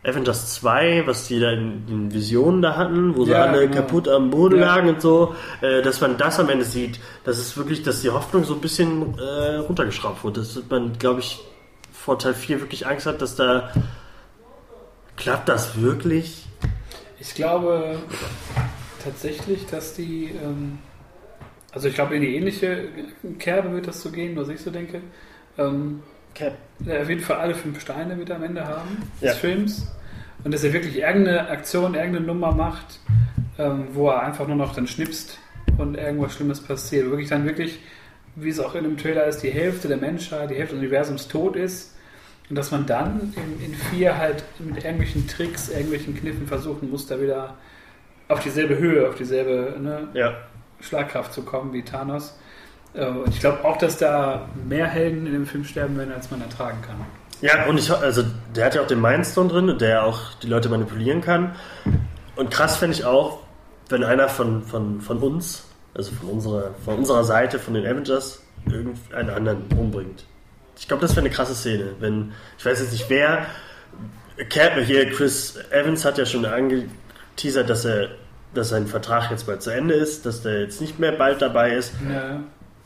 [0.03, 3.81] Avengers 2, was die da in den Visionen da hatten, wo sie Ja, alle genau.
[3.81, 4.75] kaputt am Boden Ja.
[4.75, 8.09] lagen und so, äh, dass man das am Ende sieht, dass es wirklich, dass die
[8.11, 10.41] Hoffnung so ein bisschen äh, runtergeschraubt wurde.
[10.41, 11.39] Dass man, glaube ich,
[11.91, 13.71] vor Teil 4 wirklich Angst hat, dass da
[15.17, 16.45] klappt das wirklich?
[17.19, 17.97] Ich glaube
[19.03, 20.77] tatsächlich, dass die, ähm,
[21.71, 22.89] also ich glaube in die ähnliche
[23.39, 25.01] Kerbe wird das so gehen, was ich so denke.
[25.57, 26.03] Ähm,
[26.35, 26.53] Cap.
[26.85, 29.33] er wird für alle fünf Steine mit am Ende haben des Ja.
[29.33, 29.87] Films.
[30.43, 32.99] Und dass er wirklich irgendeine Aktion, irgendeine Nummer macht,
[33.57, 35.39] ähm, wo er einfach nur noch dann schnipst
[35.77, 37.09] und irgendwas Schlimmes passiert.
[37.09, 37.79] Wirklich dann wirklich,
[38.35, 41.27] wie es auch in dem Trailer ist, die Hälfte der Menschheit, die Hälfte des Universums
[41.27, 41.95] tot ist.
[42.47, 47.07] Und dass man dann in, in vier halt mit irgendwelchen Tricks, irgendwelchen Kniffen versuchen muss,
[47.07, 47.55] da wieder
[48.27, 50.35] auf dieselbe Höhe, auf dieselbe ne, Ja.
[50.79, 52.37] Schlagkraft zu kommen wie Thanos.
[52.95, 56.31] Äh, Und ich glaube auch, dass da mehr Helden in dem Film sterben werden, als
[56.31, 56.95] man ertragen kann.
[57.41, 58.23] Ja, und ich also
[58.55, 61.55] der hat ja auch den Mindstone drin, der auch die Leute manipulieren kann.
[62.35, 63.39] Und krass fände ich auch,
[63.89, 65.65] wenn einer von, von, von uns
[65.95, 70.25] also von unserer, von unserer Seite, von den Avengers, irgendeinen anderen umbringt.
[70.77, 71.93] Ich glaube, das wäre eine krasse Szene.
[71.99, 73.45] Wenn, ich weiß jetzt nicht wer,
[74.49, 78.09] Cap, hier Chris Evans hat ja schon angeteasert, dass er,
[78.53, 81.71] dass sein Vertrag jetzt bald zu Ende ist, dass der jetzt nicht mehr bald dabei
[81.71, 81.93] ist.
[82.09, 82.41] Ja.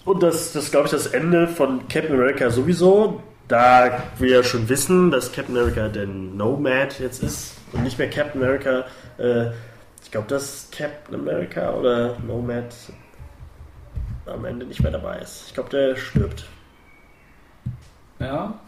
[0.09, 3.21] Und das, das glaube ich, das Ende von Captain America sowieso.
[3.47, 8.09] Da wir ja schon wissen, dass Captain America der Nomad jetzt ist und nicht mehr
[8.09, 8.85] Captain America.
[9.19, 9.51] Äh,
[10.03, 12.73] ich glaube, dass Captain America oder Nomad
[14.25, 15.43] am Ende nicht mehr dabei ist.
[15.45, 16.47] Ich glaube, der stirbt.
[18.19, 18.59] Ja.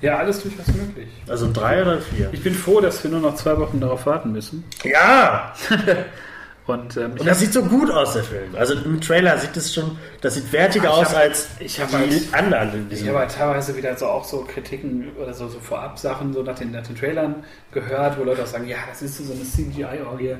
[0.00, 1.10] Ja, alles durchaus möglich.
[1.28, 2.30] Also drei oder vier?
[2.32, 4.64] Ich bin froh, dass wir nur noch zwei Wochen darauf warten müssen.
[4.82, 5.52] Ja!
[6.66, 8.54] Und, ähm, Und das sieht so gut aus, der Film.
[8.56, 12.32] Also im Trailer sieht es schon, das sieht wertiger aus hab- als ich die halt-
[12.32, 16.42] anderen Ich habe halt teilweise wieder so auch so Kritiken oder so, so Vorab-Sachen so
[16.42, 19.42] nach den, nach den Trailern gehört, wo Leute auch sagen, ja, das ist so eine
[19.44, 20.36] CGI-Orgie.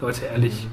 [0.00, 0.68] Leute, ehrlich,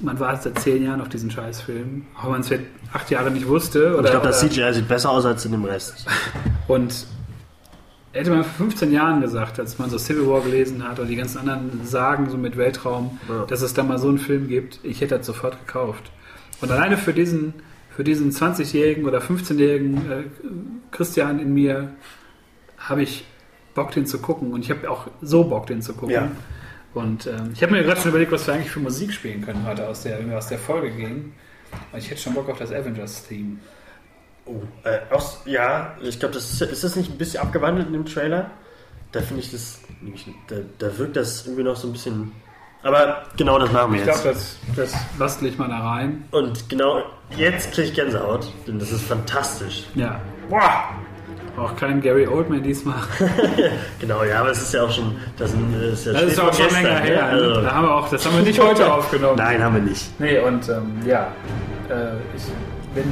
[0.00, 2.60] man wartet seit zehn Jahren auf diesen Scheißfilm, auch wenn man es seit
[2.92, 3.94] acht Jahre nicht wusste.
[3.96, 6.04] Oder, ich glaube, das CGI sieht besser aus als in dem Rest.
[6.66, 7.06] Und
[8.12, 11.16] hätte man vor 15 Jahren gesagt, als man so Civil War gelesen hat oder die
[11.16, 13.46] ganzen anderen Sagen so mit Weltraum, Ja.
[13.46, 16.10] dass es da mal so einen Film gibt, ich hätte das sofort gekauft.
[16.60, 17.54] Und alleine für diesen,
[17.90, 20.22] für diesen 20-jährigen oder 15-jährigen äh,
[20.90, 21.90] Christian in mir
[22.78, 23.24] habe ich
[23.74, 24.52] Bock, den zu gucken.
[24.52, 26.14] Und ich habe auch so Bock, den zu gucken.
[26.14, 26.30] Ja.
[26.94, 29.64] Und ähm, ich habe mir gerade schon überlegt, was wir eigentlich für Musik spielen können
[29.66, 31.32] heute aus der, wenn wir aus der Folge gehen.
[31.90, 33.56] Und ich hätte schon Bock auf das Avengers-Theme.
[34.44, 37.92] Oh, äh, aus, ja, ich glaube, das ist, ist das nicht ein bisschen abgewandelt in
[37.92, 38.50] dem Trailer?
[39.12, 42.32] Da finde ich das, nämlich- da, da wirkt das irgendwie noch so ein bisschen.
[42.82, 44.22] Aber genau das machen wir Ich jetzt.
[44.22, 46.24] glaube, das, das bastel ich mal da rein.
[46.32, 47.02] Und genau
[47.36, 49.84] jetzt kriege ich Gänsehaut, denn das ist fantastisch.
[49.94, 50.20] Ja.
[50.48, 50.88] Boah!
[51.56, 52.96] Auch kein Gary Oldman diesmal.
[54.00, 55.14] Genau, ja, aber es ist ja auch schon.
[55.38, 57.16] Das, ist ja Das ist auch schon länger gestern, her.
[57.22, 57.22] ne?
[57.30, 59.36] Also, Da haben wir auch, das haben wir nicht heute aufgenommen.
[59.36, 60.18] nein, haben wir nicht.
[60.18, 61.28] Nee, und ähm, ja,
[61.88, 62.42] äh, ich
[62.94, 63.04] bin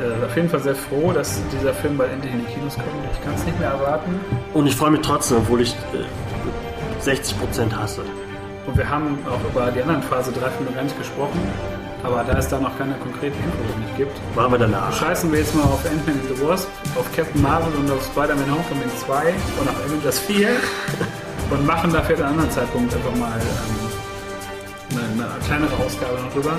[0.00, 2.88] äh, auf jeden Fall sehr froh, dass dieser Film bald endlich in die Kinos kommt.
[3.12, 4.18] Ich kann es nicht mehr erwarten.
[4.54, 8.02] Und ich freue mich trotzdem, obwohl ich äh, 60% hasse.
[8.66, 11.40] Und wir haben auch über die anderen Phase 3 Filme gar nicht gesprochen.
[12.02, 14.90] Aber da es da noch keine konkreten Infos nicht gibt, Machen wir danach.
[14.92, 18.50] scheißen wir jetzt mal auf Ant-Man and the Wasp, auf Captain Marvel und auf Spider-Man
[18.50, 20.48] Homecoming 2 und auf Avengers 4
[21.50, 26.32] und machen dafür zu einem anderen Zeitpunkt einfach mal ähm, eine, eine kleinere Ausgabe noch
[26.32, 26.52] drüber.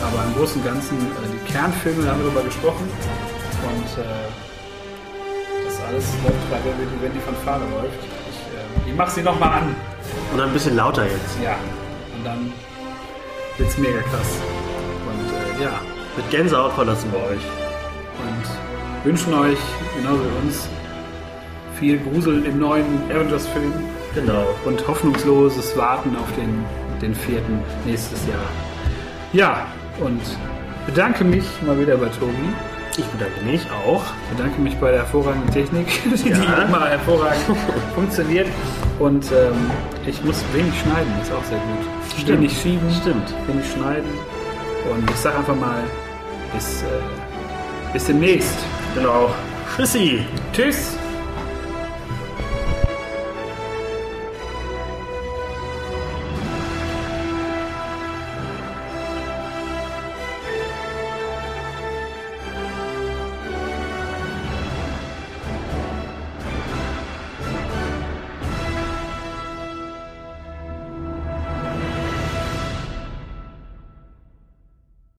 [0.00, 2.88] Aber im Großen und Ganzen, äh, die Kernfilme, haben wir drüber gesprochen
[3.62, 7.98] und äh, das alles läuft gerade, wenn die, wenn die Fanfare läuft.
[8.30, 9.74] Ich, äh, ich mach sie nochmal an.
[10.32, 11.38] Und ein bisschen lauter jetzt.
[11.42, 11.56] Ja,
[12.16, 12.52] und dann
[13.58, 14.38] wird's mega krass.
[15.08, 15.70] Und äh, ja,
[16.16, 17.42] Mit Gänsehaut verlassen wir euch.
[18.22, 19.58] und wünschen euch,
[19.96, 20.68] genauso wie uns,
[21.78, 23.72] viel Grusel im neuen Avengers-Film
[24.14, 24.46] Genau.
[24.64, 26.64] und hoffnungsloses Warten auf den,
[27.02, 28.40] den vierten nächstes Jahr.
[29.34, 29.66] Ja,
[30.00, 30.20] und
[30.86, 32.32] bedanke mich mal wieder bei Tobi.
[32.98, 34.02] Ich bedanke mich auch.
[34.34, 35.86] Bedanke mich bei der hervorragenden Technik,
[36.24, 36.62] die Ja.
[36.62, 37.44] immer hervorragend
[37.94, 38.46] funktioniert.
[38.98, 39.70] Und ähm,
[40.06, 42.12] ich muss wenig schneiden, ist auch sehr gut.
[42.18, 42.28] Stimmt.
[42.40, 43.34] Wenig schieben, Stimmt.
[43.46, 44.08] wenig schneiden.
[44.90, 45.82] Und ich sage einfach mal,
[46.54, 46.86] bis, äh,
[47.92, 48.56] bis demnächst.
[48.94, 49.30] Genau.
[49.76, 50.24] Tschüssi.
[50.54, 50.96] Tschüss!